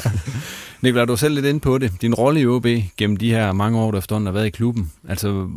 [0.82, 1.92] Nikolaj, du er selv lidt inde på det.
[2.02, 2.66] Din rolle i OB
[2.96, 4.92] gennem de her mange år, der efterhånden har været i klubben.
[5.08, 5.48] Altså,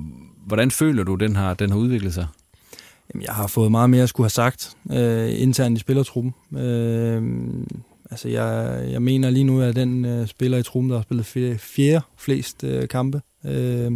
[0.45, 2.27] hvordan føler du, den har, den har udviklet sig?
[3.13, 6.33] Jamen, jeg har fået meget mere at skulle have sagt øh, internt i spillertruppen.
[6.57, 7.23] Øh,
[8.11, 11.25] altså, jeg, jeg mener lige nu, at den øh, spiller i truppen, der har spillet
[11.25, 13.21] fjerde, fjerde flest øh, kampe.
[13.45, 13.91] Øh,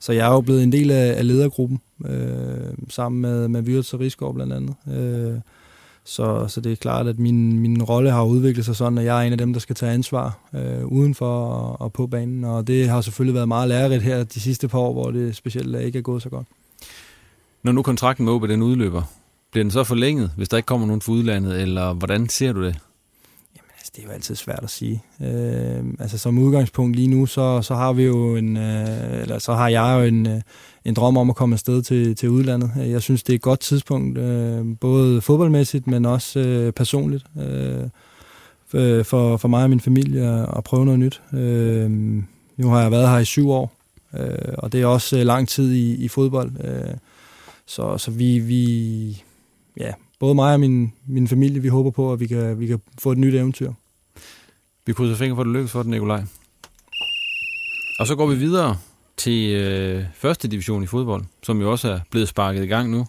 [0.00, 3.94] så jeg er jo blevet en del af, af ledergruppen, øh, sammen med, med Vyrts
[3.94, 4.74] og Rigsgaard blandt andet.
[4.90, 5.40] Øh,
[6.04, 9.22] så, så det er klart, at min, min rolle har udviklet sig sådan, at jeg
[9.22, 12.44] er en af dem, der skal tage ansvar øh, udenfor og, og på banen.
[12.44, 15.80] Og det har selvfølgelig været meget lærerigt her de sidste par år, hvor det specielt
[15.80, 16.46] ikke er gået så godt.
[17.62, 19.02] Når nu kontrakten med OB den udløber,
[19.50, 22.64] bliver den så forlænget, hvis der ikke kommer nogen fra udlandet, eller hvordan ser du
[22.64, 22.78] det?
[23.88, 25.02] Altså, det er jo altid svært at sige.
[25.20, 29.54] Øh, altså som udgangspunkt lige nu, så, så har vi jo en, øh, eller så
[29.54, 30.40] har jeg jo en, øh,
[30.84, 32.72] en drøm om at komme afsted til, til udlandet.
[32.76, 37.24] Jeg synes, det er et godt tidspunkt, øh, både fodboldmæssigt, men også øh, personligt.
[37.40, 37.82] Øh,
[38.74, 41.22] øh for, for mig og min familie at prøve noget nyt.
[41.32, 41.90] Øh,
[42.56, 43.72] nu har jeg været her i syv år,
[44.14, 46.52] øh, og det er også øh, lang tid i, i fodbold.
[46.64, 46.94] Øh,
[47.66, 49.22] så, så vi, vi,
[49.80, 52.80] ja, både mig og min, min familie, vi håber på, at vi kan, vi kan
[52.98, 53.72] få et nyt eventyr.
[54.86, 56.22] Vi krydser fingre for, at det lykkes for den, Nikolaj.
[57.98, 58.76] Og så går vi videre
[59.16, 63.06] til øh, første division i fodbold, som jo også er blevet sparket i gang nu.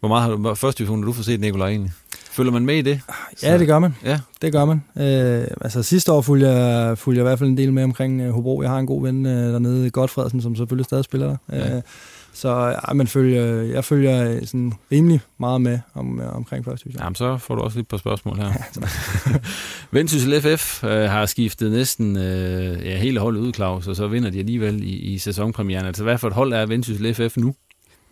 [0.00, 1.92] Hvor meget har du første division, har du får set, Nikolaj, egentlig?
[2.30, 3.00] Følger man med i det?
[3.36, 3.94] Så, ja, det gør man.
[4.04, 4.20] Ja.
[4.42, 4.82] Det gør man.
[4.96, 8.20] Øh, altså sidste år fulgte jeg, fulgte jeg i hvert fald en del med omkring
[8.20, 8.62] øh, Hobro.
[8.62, 11.36] Jeg har en god ven øh, dernede, Godfredsen, som selvfølgelig stadig spiller der.
[11.56, 11.80] Ja.
[12.32, 17.02] Øh, Så ja, man følger, jeg følger sådan rimelig meget med om, omkring første division.
[17.02, 18.52] Jamen, så får du også lidt på spørgsmål her.
[19.96, 24.30] Vendsyssel FF øh, har skiftet næsten øh, ja, hele holdet ud, Claus, og så vinder
[24.30, 25.86] de alligevel i, i sæsonpremieren.
[25.86, 27.54] Altså, hvad for et hold er Vendsyssel FF nu?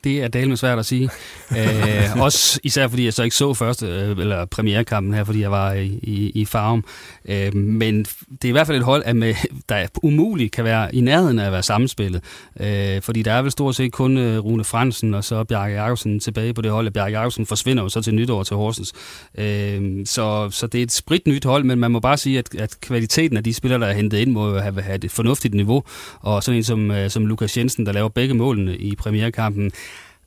[0.04, 1.10] Det er dalme svært at sige.
[1.56, 1.66] Æh,
[2.16, 5.50] øh, også især fordi jeg så ikke så første øh, eller premierekampen her, fordi jeg
[5.50, 6.84] var i, i, i farm.
[7.28, 9.34] Æh, men det er i hvert fald et hold, at med,
[9.68, 12.22] der umuligt kan være i nærheden af at være sammenspillet.
[12.60, 16.54] Æh, fordi der er vel stort set kun Rune Fransen og så Bjarke Jacobsen tilbage
[16.54, 16.90] på det hold.
[16.90, 18.92] Bjarke Jacobsen forsvinder jo så til nytår til Horsens.
[19.38, 22.54] Æh, så, så det er et sprit nyt hold, men man må bare sige, at,
[22.54, 25.82] at kvaliteten af de spillere, der er hentet ind, må have, have et fornuftigt niveau.
[26.20, 29.72] Og sådan en som, som Lukas Jensen, der laver begge målene i premierekampen,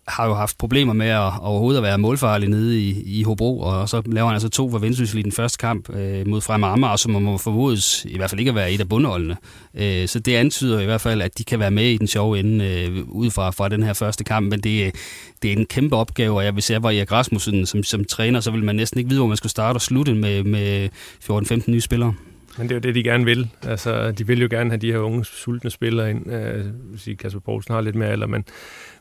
[0.07, 3.89] har jo haft problemer med at overhovedet at være målfarlig nede i, i Hobro, og
[3.89, 6.95] så laver han altså to for Vendsyssel i den første kamp øh, mod Frem Amager,
[6.95, 9.37] som må formodes i hvert fald ikke at være et af bundholdene.
[9.75, 12.39] Øh, så det antyder i hvert fald, at de kan være med i den sjove
[12.39, 14.95] ende øh, ud fra, fra den her første kamp, men det,
[15.41, 18.39] det er en kæmpe opgave, og jeg, hvis jeg var Erik Rasmussen som, som træner,
[18.39, 20.89] så ville man næsten ikke vide, hvor man skulle starte og slutte med, med
[21.29, 22.13] 14-15 nye spillere.
[22.57, 23.49] Men det er jo det, de gerne vil.
[23.63, 26.31] Altså, de vil jo gerne have de her unge, sultne spillere ind.
[26.31, 28.45] Øh, Kasper Poulsen har lidt mere alder, men,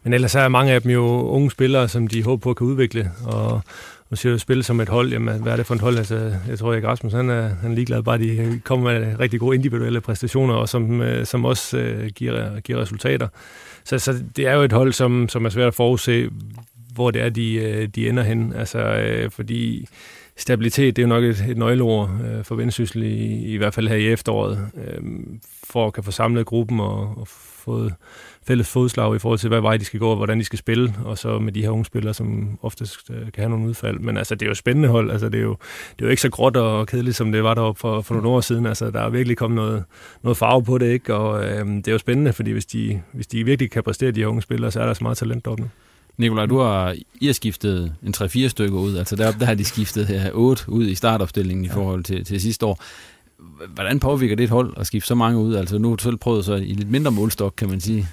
[0.05, 2.67] men ellers er mange af dem jo unge spillere, som de håber på at kan
[2.67, 3.11] udvikle.
[3.25, 3.61] Og
[4.11, 5.99] nu siger du spille som et hold, jamen, hvad er det for et hold?
[5.99, 9.41] Altså, jeg tror, at Rasmus han er, han er ligeglad, bare de kommer med rigtig
[9.41, 13.29] gode individuelle præstationer, og som, øh, som også uh, giver, giver resultater.
[13.85, 16.31] Så, så det er jo et hold, som, som er svært at forudse,
[16.95, 18.53] hvor det er, de, øh, de ender hen.
[18.57, 19.89] Altså, uh, fordi
[20.37, 23.89] stabilitet, det er jo nok et, et nøgleord øh, for Vendsyssel, i, i hvert fald
[23.89, 25.03] her i efteråret, øh,
[25.65, 27.29] for at kan få samlet gruppen og, og
[27.65, 27.95] fået
[28.47, 30.95] fælles fodslag i forhold til, hvad vej de skal gå, og hvordan de skal spille,
[31.05, 33.99] og så med de her unge spillere, som oftest øh, kan have nogle udfald.
[33.99, 35.11] Men altså, det er jo spændende hold.
[35.11, 35.57] Altså, det, er jo,
[35.99, 38.29] det er jo ikke så gråt og kedeligt, som det var deroppe for, for nogle
[38.29, 38.67] år siden.
[38.67, 39.85] Altså, der er virkelig kommet noget,
[40.23, 41.15] noget farve på det, ikke?
[41.15, 44.21] og øh, det er jo spændende, fordi hvis de, hvis de virkelig kan præstere de
[44.21, 45.69] her unge spillere, så er der så meget talent deroppe nu.
[46.17, 48.97] Nikolaj, du har, I har skiftet en 3-4 stykker ud.
[48.97, 51.71] Altså deroppe, der har de skiftet her 8 ud i startopstillingen ja.
[51.71, 52.83] i forhold til, til sidste år.
[53.75, 55.55] Hvordan påvirker det et hold at skifte så mange ud?
[55.55, 58.09] Altså nu har du selv prøvet så i lidt mindre målstok, kan man sige.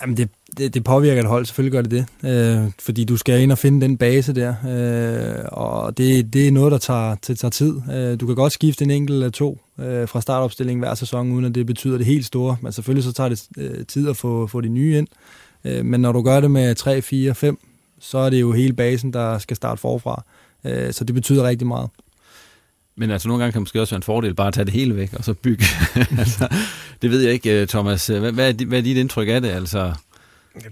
[0.00, 2.30] Jamen det, det, det påvirker et hold, selvfølgelig gør det det.
[2.30, 4.54] Øh, fordi du skal ind og finde den base der.
[4.68, 7.80] Øh, og det, det er noget, der tager, det tager tid.
[7.92, 11.44] Øh, du kan godt skifte en enkelt eller to øh, fra startopstillingen hver sæson, uden
[11.44, 12.56] at det betyder det helt store.
[12.60, 15.06] Men selvfølgelig så tager det øh, tid at få, få de nye ind.
[15.64, 17.58] Øh, men når du gør det med 3, 4, 5,
[18.00, 20.24] så er det jo hele basen, der skal starte forfra.
[20.64, 21.88] Øh, så det betyder rigtig meget.
[22.96, 24.72] Men altså nogle gange kan det måske også være en fordel bare at tage det
[24.72, 25.64] hele væk, og så bygge.
[26.18, 26.48] altså,
[27.02, 28.06] det ved jeg ikke, øh, Thomas.
[28.06, 29.48] Hvad, hvad, er, hvad er dit indtryk af det?
[29.48, 29.92] Altså,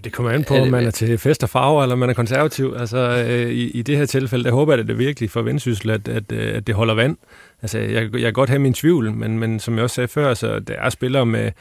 [0.03, 2.75] det kommer an på, om man er til fest og farver, eller man er konservativ.
[2.79, 5.41] Altså, øh, i, i det her tilfælde, der håber jeg, at det er virkelig for
[5.41, 7.17] vendsyssel, at, at, at det holder vand.
[7.61, 10.33] Altså, jeg, jeg kan godt have min tvivl, men, men som jeg også sagde før,
[10.33, 11.51] så der er spillere med,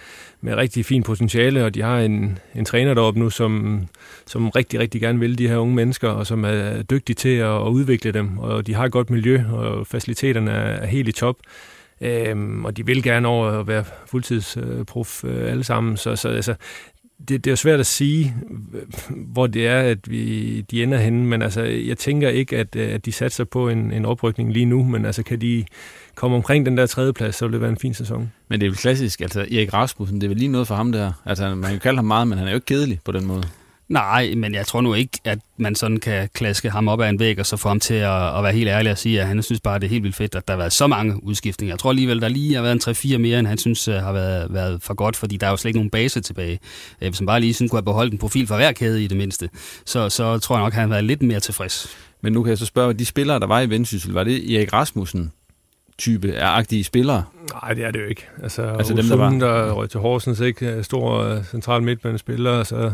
[0.41, 3.81] med rigtig fin potentiale, og de har en, en træner deroppe nu, som,
[4.27, 7.57] som rigtig, rigtig gerne vil de her unge mennesker, og som er dygtig til at,
[7.57, 11.13] at udvikle dem, og de har et godt miljø, og faciliteterne er, er helt i
[11.13, 11.37] top.
[12.01, 15.97] Øhm, og de vil gerne over at være fuldtidsprof øh, alle sammen.
[15.97, 16.55] Så, så altså,
[17.29, 18.35] det, det er jo svært at sige,
[19.11, 22.95] hvor det er, at vi, de ender henne, men altså, jeg tænker ikke, at, øh,
[22.95, 25.65] at de satser på en, en oprykning lige nu, men altså, kan de
[26.15, 28.33] komme omkring den der tredje plads, så vil det være en fin sæson.
[28.49, 30.93] Men det er jo klassisk, altså Erik Rasmussen, det er vel lige noget for ham
[30.93, 31.13] der.
[31.27, 33.43] Altså, man kan kalde ham meget, men han er jo ikke kedelig på den måde.
[33.91, 37.19] Nej, men jeg tror nu ikke, at man sådan kan klaske ham op ad en
[37.19, 39.43] væg, og så få ham til at, at være helt ærlig og sige, at han
[39.43, 41.73] synes bare, at det er helt vildt fedt, at der har været så mange udskiftninger.
[41.73, 44.13] Jeg tror alligevel, der lige har været en 3-4 mere, end han synes øh, har
[44.13, 46.59] været, været for godt, fordi der er jo slet ikke nogen base tilbage.
[47.03, 49.07] Øh, hvis man bare lige sådan kunne have beholdt en profil for hver kæde i
[49.07, 49.49] det mindste,
[49.87, 51.97] så, så tror jeg nok, at han har været lidt mere tilfreds.
[52.21, 54.73] Men nu kan jeg så spørge, de spillere, der var i Vendsyssel, var det Erik
[54.73, 55.33] Rasmussen,
[55.99, 57.25] type er agtige spillere?
[57.53, 58.29] Nej, det er det jo ikke.
[58.43, 59.31] Altså, altså dem, der, var...
[59.31, 60.83] der røg til Horsens, ikke?
[60.83, 62.93] Stor øh, central midtbanespiller, så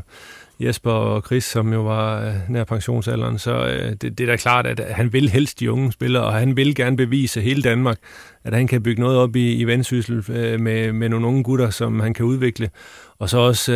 [0.61, 4.37] Jesper og Chris, som jo var øh, nær pensionsalderen, så øh, det, det er da
[4.37, 7.99] klart, at han vil helst de unge spillere, og han vil gerne bevise hele Danmark,
[8.45, 11.71] at han kan bygge noget op i, i vandsyssel øh, med, med nogle unge gutter,
[11.71, 12.71] som han kan udvikle.
[13.19, 13.73] Og så også,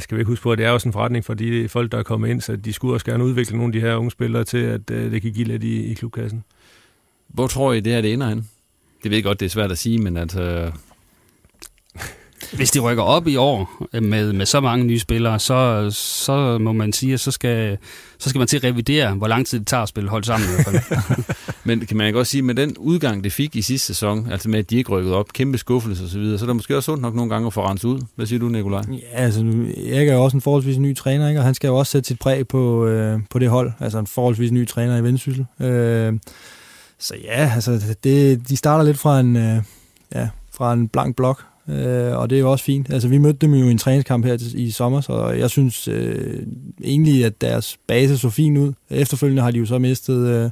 [0.00, 1.98] skal vi ikke huske på, at det er også en forretning for de folk, der
[1.98, 4.44] er kommet ind, så de skulle også gerne udvikle nogle af de her unge spillere
[4.44, 6.44] til, at det kan give lidt i, i klubkassen.
[7.28, 8.48] Hvor tror I, det her det ender hen?
[9.02, 10.72] Det ved jeg godt, det er svært at sige, men altså,
[12.56, 16.72] hvis de rykker op i år med, med så mange nye spillere, så, så må
[16.72, 17.78] man sige, at så skal,
[18.18, 20.48] så skal man til at revidere, hvor lang tid det tager at spille hold sammen.
[20.48, 21.24] I hvert fald.
[21.66, 24.48] Men kan man ikke også sige, med den udgang, det fik i sidste sæson, altså
[24.48, 26.76] med at de ikke rykkede op, kæmpe skuffelse osv., så, videre, så er der måske
[26.76, 28.00] også sundt nok nogle gange at få renset ud.
[28.16, 28.82] Hvad siger du, Nikolaj?
[28.88, 29.44] Ja, altså,
[29.86, 31.40] jeg er jo også en forholdsvis ny træner, ikke?
[31.40, 33.72] og han skal jo også sætte sit præg på, øh, på det hold.
[33.80, 35.46] Altså en forholdsvis ny træner i Vendsyssel.
[35.60, 36.12] Øh,
[36.98, 39.62] så ja, altså, det, de starter lidt fra en, øh,
[40.14, 42.90] ja, fra en blank blok, øh, og det er jo også fint.
[42.90, 46.42] Altså, vi mødte dem jo i en træningskamp her i sommer, så jeg synes øh,
[46.84, 48.72] egentlig, at deres base så fint ud.
[48.90, 50.50] Efterfølgende har de jo så mistet øh,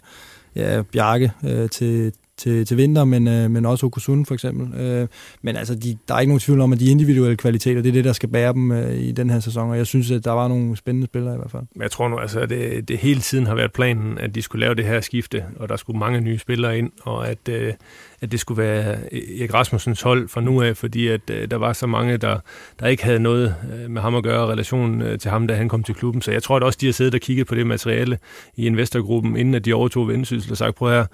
[0.57, 4.81] ja, Bjarke øh, til, til, til vinter, men, øh, men også Okusun for eksempel.
[4.81, 5.09] Øh,
[5.43, 7.93] men altså, de, der er ikke nogen tvivl om, at de individuelle kvaliteter, det er
[7.93, 10.33] det, der skal bære dem øh, i den her sæson, og jeg synes, at der
[10.33, 11.63] var nogle spændende spillere i hvert fald.
[11.75, 14.43] Men jeg tror nu, altså, at det, det hele tiden har været planen, at de
[14.43, 17.73] skulle lave det her skifte, og der skulle mange nye spillere ind, og at, øh,
[18.21, 21.73] at det skulle være Erik Rasmussens hold fra nu af, fordi at øh, der var
[21.73, 22.39] så mange, der,
[22.81, 25.69] der ikke havde noget øh, med ham at gøre, relationen øh, til ham, da han
[25.69, 26.23] kom til klubben.
[26.23, 28.19] Så jeg tror at også, de har siddet og kigget på det materiale
[28.57, 31.07] i investorgruppen, inden at de overtog vendsyssel og sagt, prøv her,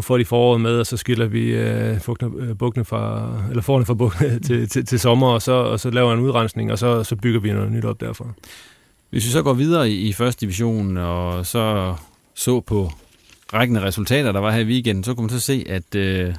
[0.00, 3.62] nu får de foråret med, og så skiller vi øh, fugtene, øh, bukkene fra, eller
[3.62, 6.78] forne fra bukkene til, til, til sommer, og så, og så laver en udrensning, og
[6.78, 8.24] så, så bygger vi noget nyt op derfra.
[9.10, 11.94] Hvis vi så går videre i, i første division, og så
[12.34, 12.90] så på
[13.52, 16.34] rækken af resultater, der var her i weekenden, så kunne man så se, at øh,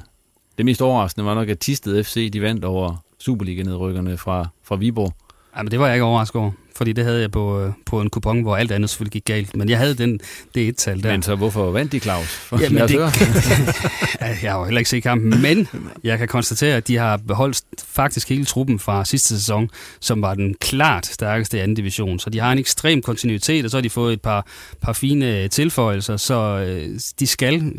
[0.58, 5.12] det mest overraskende var nok, at Tisted FC de vandt over Superliga-nedrykkerne fra, fra Viborg.
[5.56, 8.00] Ja, men det var jeg ikke overrasket over fordi det havde jeg på, øh, på
[8.00, 9.56] en kupon, hvor alt andet selvfølgelig gik galt.
[9.56, 10.20] Men jeg havde den,
[10.54, 11.10] det et tal der.
[11.10, 12.40] Men så hvorfor vandt de, Claus?
[12.60, 12.90] Jamen, det,
[14.42, 15.68] jeg har jo heller ikke set kampen, men
[16.04, 19.70] jeg kan konstatere, at de har beholdt faktisk hele truppen fra sidste sæson,
[20.00, 22.18] som var den klart stærkeste i anden division.
[22.18, 24.46] Så de har en ekstrem kontinuitet, og så har de fået et par,
[24.80, 26.34] par fine tilføjelser, så
[26.68, 27.72] øh, de skal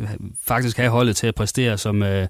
[0.46, 2.28] faktisk have holdet til at præstere som, øh,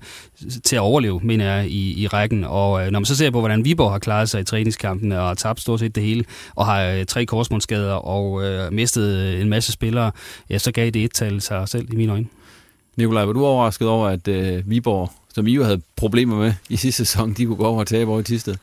[0.64, 2.44] til at overleve, mener jeg, i, i rækken.
[2.44, 5.38] Og øh, når man så ser på, hvordan Viborg har klaret sig i træningskampene og
[5.38, 6.26] tabt stort set det hele,
[6.56, 10.12] og har øh, tre korsmålsskader og øh, mistet øh, en masse spillere,
[10.50, 12.28] ja, så gav det et tal sig selv i mine øjne.
[12.98, 16.76] Nikolaj, var du overrasket over, at øh, Viborg, som I jo havde problemer med i
[16.76, 18.56] sidste sæson, de kunne gå over og tabe over i Tisted?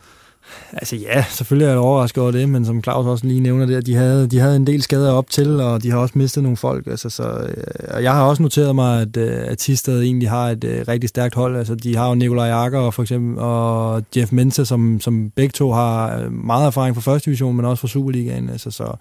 [0.72, 3.80] Altså ja, selvfølgelig er jeg overrasket over det, men som Claus også lige nævner der,
[3.80, 6.57] de havde, de havde en del skader op til, og de har også mistet nogle
[6.57, 6.86] folk.
[6.86, 10.48] Altså, så, øh, og jeg har også noteret mig, at, øh, at Tisted egentlig har
[10.48, 11.57] et uh, rigtig stærkt hold.
[11.57, 15.72] Altså, de har jo Nikolaj Akker for eksempel, og Jeff Mensa, som, som begge to
[15.72, 18.51] har meget erfaring fra første division, men også fra Superligaen.
[18.51, 18.92] Altså, så,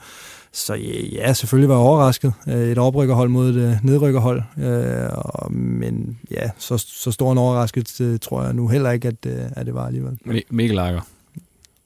[0.54, 0.74] så
[1.14, 2.34] ja, selvfølgelig var jeg overrasket.
[2.48, 4.42] Et oprykkerhold mod et nedrykkerhold.
[5.52, 9.26] Men ja, så, så stor en overraskelse tror jeg nu heller ikke, at,
[9.56, 10.20] at det var alligevel.
[10.50, 11.02] Mikkel Akker.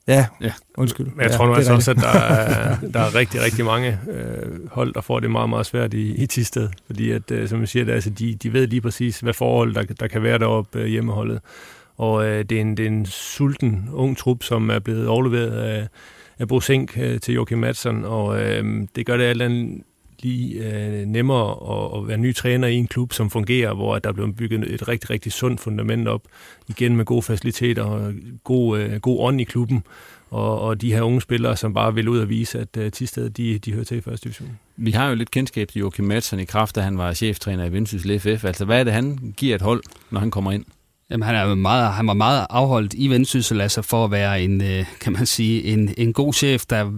[0.08, 0.54] Ja, ja.
[0.78, 1.08] undskyld.
[1.08, 4.70] Men jeg tror nu altså også, at der er, der er rigtig, rigtig mange øh,
[4.72, 6.70] hold, der får det meget, meget svært i, i Tisted.
[6.86, 9.74] Fordi, at, øh, som jeg siger, det, altså, de, de ved lige præcis, hvad forhold
[9.74, 11.40] der, der kan være deroppe øh, hjemmeholdet.
[11.98, 15.52] Og øh, det, er en, det er en sulten, ung trup, som er blevet overleveret
[15.52, 15.88] af,
[16.40, 19.84] af Bo Sink øh, til Joachim Madsen, og øh, det gør det alt andet
[20.24, 24.10] lige øh, nemmere at, at være ny træner i en klub, som fungerer, hvor der
[24.10, 26.22] er blevet bygget et rigtig, rigtig sundt fundament op,
[26.68, 28.14] igen med gode faciliteter og
[28.44, 29.84] god, øh, god ånd i klubben,
[30.34, 33.30] og, og de her unge spillere, som bare vil ud og vise, at uh, Tisted,
[33.30, 34.60] de, de hører til i første division.
[34.78, 37.72] Vi har jo lidt kendskab til Joachim Madsen i kraft, da han var cheftræner i
[37.72, 38.46] Vendsyssel FF.
[38.46, 40.66] Altså, hvad er det, han giver et hold, når han kommer ind?
[41.10, 44.62] Jamen, han, er meget, han var meget afholdt i Vendsyssel, altså for at være en,
[44.62, 46.92] øh, kan man sige, en, en god chef, der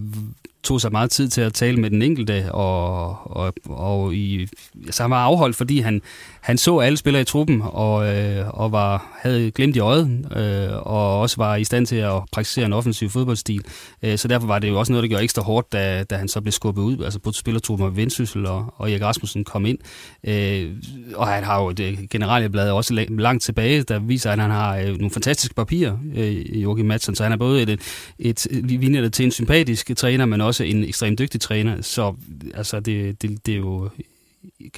[0.66, 4.48] tog sig meget tid til at tale med den enkelte, og, og, og i,
[4.86, 6.02] altså han var afholdt, fordi han,
[6.46, 10.88] han så alle spillere i truppen, og, øh, og var, havde glemt i øjet, øh,
[10.88, 13.66] og også var i stand til at praktisere en offensiv fodboldstil.
[14.04, 16.28] Øh, så derfor var det jo også noget, der gjorde ekstra hårdt, da, da han
[16.28, 19.78] så blev skubbet ud, altså både spillertruppen med Vendsyssel og, og Erik Rasmussen kom ind.
[20.24, 20.72] Øh,
[21.16, 24.78] og han har jo det generelle blad også langt tilbage, der viser, at han har
[24.78, 27.70] øh, nogle fantastiske papirer, øh, Joachim Madsen, så han er både et,
[28.20, 32.16] et, et, til en sympatisk træner, men også en ekstremt dygtig træner, så
[32.54, 33.90] altså, det, det, det er jo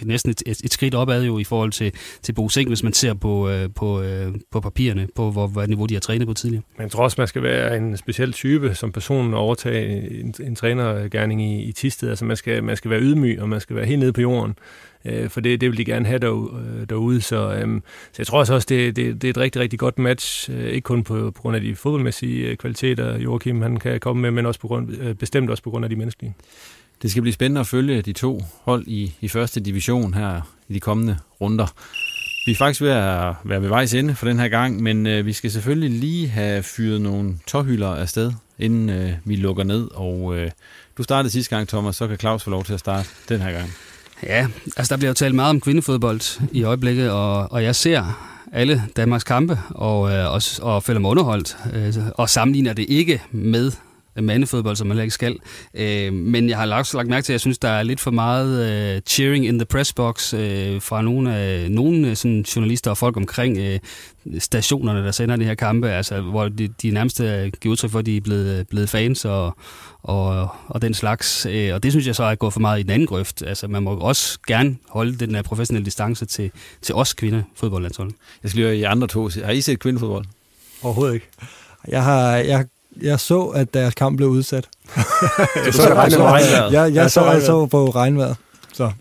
[0.01, 2.93] næsten et, et, et skridt opad jo i forhold til, til Bo Sink, hvis man
[2.93, 6.33] ser på, øh, på, øh, på papirerne, på hvor, hvad niveau de har trænet på
[6.33, 6.63] tidligere.
[6.77, 10.33] Men trods, tror også, man skal være en speciel type som person og overtage en,
[10.43, 12.09] en trænergærning i, i Tisted.
[12.09, 14.55] Altså man skal, man skal være ydmyg, og man skal være helt nede på jorden.
[15.05, 17.21] Øh, for det, det vil de gerne have øh, derude.
[17.21, 19.99] Så, øhm, så jeg tror altså også, det, det, det er et rigtig, rigtig godt
[19.99, 20.51] match.
[20.51, 24.21] Øh, ikke kun på, på grund af de fodboldmæssige øh, kvaliteter, Joachim han kan komme
[24.21, 26.35] med, men også på grund, øh, bestemt også på grund af de menneskelige.
[27.01, 30.73] Det skal blive spændende at følge de to hold i, i første division her i
[30.73, 31.67] de kommende runder.
[32.45, 35.25] Vi er faktisk ved at være ved vejs ende for den her gang, men øh,
[35.25, 39.87] vi skal selvfølgelig lige have fyret nogle tårhylder afsted, inden øh, vi lukker ned.
[39.93, 40.51] Og øh,
[40.97, 43.51] du startede sidste gang, Thomas, så kan Claus få lov til at starte den her
[43.51, 43.73] gang.
[44.23, 48.33] Ja, altså der bliver jo talt meget om kvindefodbold i øjeblikket, og, og jeg ser
[48.51, 53.21] alle Danmarks kampe og, øh, og, og føler mig underholdt, øh, og sammenligner det ikke
[53.31, 53.71] med
[54.23, 55.37] mandefodbold, som man ikke skal.
[55.73, 58.11] Øh, men jeg har lagt, lagt mærke til, at jeg synes, der er lidt for
[58.11, 62.97] meget øh, cheering in the press box øh, fra nogle, af, nogle sådan, journalister og
[62.97, 63.79] folk omkring øh,
[64.39, 68.05] stationerne, der sender de her kampe, altså, hvor de, de nærmest giver udtryk for, at
[68.05, 69.57] de er blevet, blevet fans og,
[70.03, 71.45] og, og den slags.
[71.45, 73.41] Øh, og det synes jeg så er gået for meget i den anden grøft.
[73.41, 76.51] Altså, man må også gerne holde den der professionelle distance til,
[76.81, 78.11] til os kvinder fodboldlandshold.
[78.43, 80.25] Jeg skal lige høre, I andre to, har I set kvindefodbold?
[80.83, 81.27] Overhovedet ikke.
[81.87, 82.65] Jeg, har, jeg,
[83.01, 84.67] jeg så, at deres kamp blev udsat.
[85.65, 86.73] du så regnvejret.
[86.73, 88.35] Jeg, jeg, jeg så, jeg så på regnvejret.
[88.73, 88.91] Så.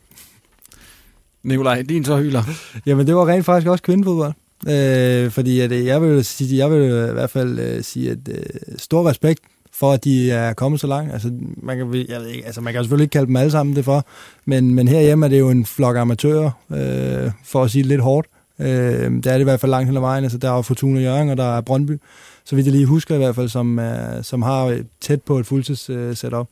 [1.42, 2.42] Nikolaj, din så hylder.
[2.86, 4.32] Jamen, det var rent faktisk også kvindefodbold.
[4.68, 8.42] Øh, fordi at, jeg vil sige, jeg vil i hvert fald øh, sige, at øh,
[8.78, 9.40] stor respekt
[9.72, 11.12] for, at de er kommet så langt.
[11.12, 13.76] Altså, man kan, jeg ved ikke, altså, man kan selvfølgelig ikke kalde dem alle sammen
[13.76, 14.06] det for,
[14.44, 18.00] men, men herhjemme er det jo en flok amatører, øh, for at sige det lidt
[18.00, 18.28] hårdt.
[18.60, 20.24] Øh, der er det i hvert fald langt hen ad vejen.
[20.24, 21.98] Altså, der er Fortuna Jørgen, og der er Brøndby,
[22.46, 25.46] så vidt jeg lige husker i hvert fald, som, er, som har tæt på et
[25.46, 26.48] fuldtids uh, setup.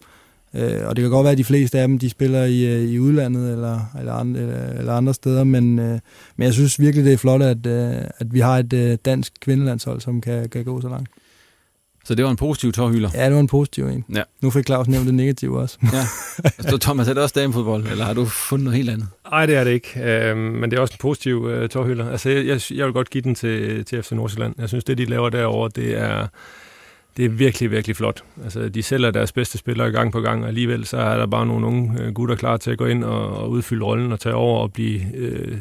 [0.54, 2.82] Øh, og det kan godt være, at de fleste af dem de spiller i, øh,
[2.82, 5.98] i udlandet eller, eller, andre, eller, eller andre steder, men, øh,
[6.36, 9.32] men jeg synes virkelig, det er flot, at, øh, at vi har et øh, dansk
[9.40, 11.08] kvindelandshold, som kan, kan gå så langt.
[12.04, 13.10] Så det var en positiv tårhylder?
[13.14, 14.04] Ja, det var en positiv en.
[14.14, 14.22] Ja.
[14.40, 15.78] Nu fik Claus nævnt det negative også.
[15.82, 15.88] ja.
[16.58, 19.08] Altså, Thomas, er det også damefodbold, eller har du fundet noget helt andet?
[19.30, 22.10] Nej, det er det ikke, øh, men det er også en positiv øh, tårhylder.
[22.10, 24.54] Altså, jeg, jeg, jeg vil godt give den til, til FC Nordsjælland.
[24.58, 26.26] Jeg synes, det de laver derovre, det er
[27.16, 28.24] det er virkelig, virkelig flot.
[28.44, 31.46] Altså, de sælger deres bedste spillere gang på gang, og alligevel så er der bare
[31.46, 34.34] nogle unge øh, gutter klar til at gå ind og, og udfylde rollen og tage
[34.34, 35.58] over og blive øh,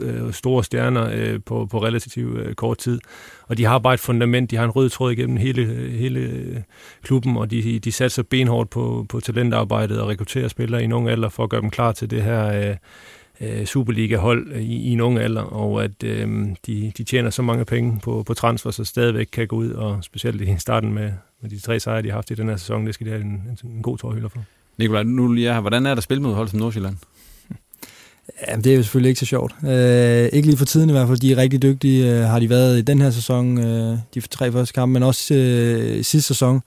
[0.00, 3.00] øh, store stjerner øh, på, på relativt øh, kort tid.
[3.48, 6.56] Og de har bare et fundament, de har en rød tråd igennem hele, hele øh,
[7.02, 11.08] klubben, og de, de satser benhårdt på, på talentarbejdet og rekrutterer spillere i en ung
[11.08, 12.70] alder for at gøre dem klar til det her...
[12.70, 12.76] Øh,
[13.40, 17.64] øh, Superliga-hold i, i en ung alder, og at øh, de, de tjener så mange
[17.64, 21.10] penge på, på transfer, så stadigvæk kan gå ud, og specielt i starten med,
[21.42, 23.22] med de tre sejre, de har haft i den her sæson, det skal de have
[23.22, 24.44] en, en, en god tårhylder for.
[24.78, 25.60] Nikolaj, nu lige her.
[25.60, 26.96] Hvordan er der spil mod hold som Nordsjælland?
[28.48, 29.54] Ja, det er jo selvfølgelig ikke så sjovt.
[29.64, 31.18] Øh, ikke lige for tiden i hvert fald.
[31.18, 34.52] De er rigtig dygtige, øh, har de været i den her sæson, øh, de tre
[34.52, 36.60] første kampe, men også øh, sidste sæson,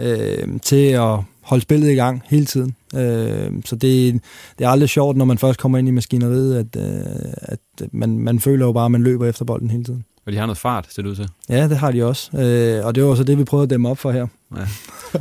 [0.00, 1.18] øh, til at
[1.50, 2.74] holde spillet i gang hele tiden.
[2.94, 4.20] Øh, så det,
[4.58, 7.58] det er aldrig sjovt, når man først kommer ind i maskineriet, at, øh, at
[7.92, 10.04] man, man føler jo bare, at man løber efter bolden hele tiden.
[10.26, 11.28] Og de har noget fart, ser det ud til.
[11.48, 12.36] Ja, det har de også.
[12.36, 14.26] Øh, og det var så det, vi prøvede at dæmme op for her.
[14.56, 14.66] Ja.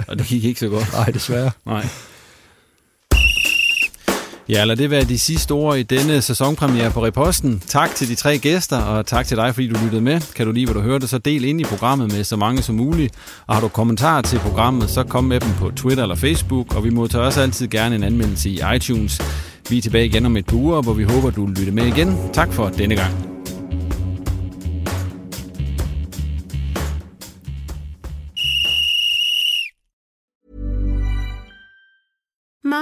[0.07, 0.93] Og det gik ikke så godt.
[0.97, 1.51] Nej, desværre.
[1.65, 1.85] Nej.
[4.49, 7.63] Ja, lad det være de sidste ord i denne sæsonpremiere på Reposten.
[7.67, 10.21] Tak til de tre gæster, og tak til dig, fordi du lyttede med.
[10.35, 12.75] Kan du lide, hvad du hørte, så del ind i programmet med så mange som
[12.75, 13.15] muligt.
[13.47, 16.83] Og har du kommentarer til programmet, så kom med dem på Twitter eller Facebook, og
[16.83, 19.21] vi modtager også altid gerne en anmeldelse i iTunes.
[19.69, 21.85] Vi er tilbage igen om et par uger, hvor vi håber, du vil lytte med
[21.85, 22.17] igen.
[22.33, 23.38] Tak for denne gang.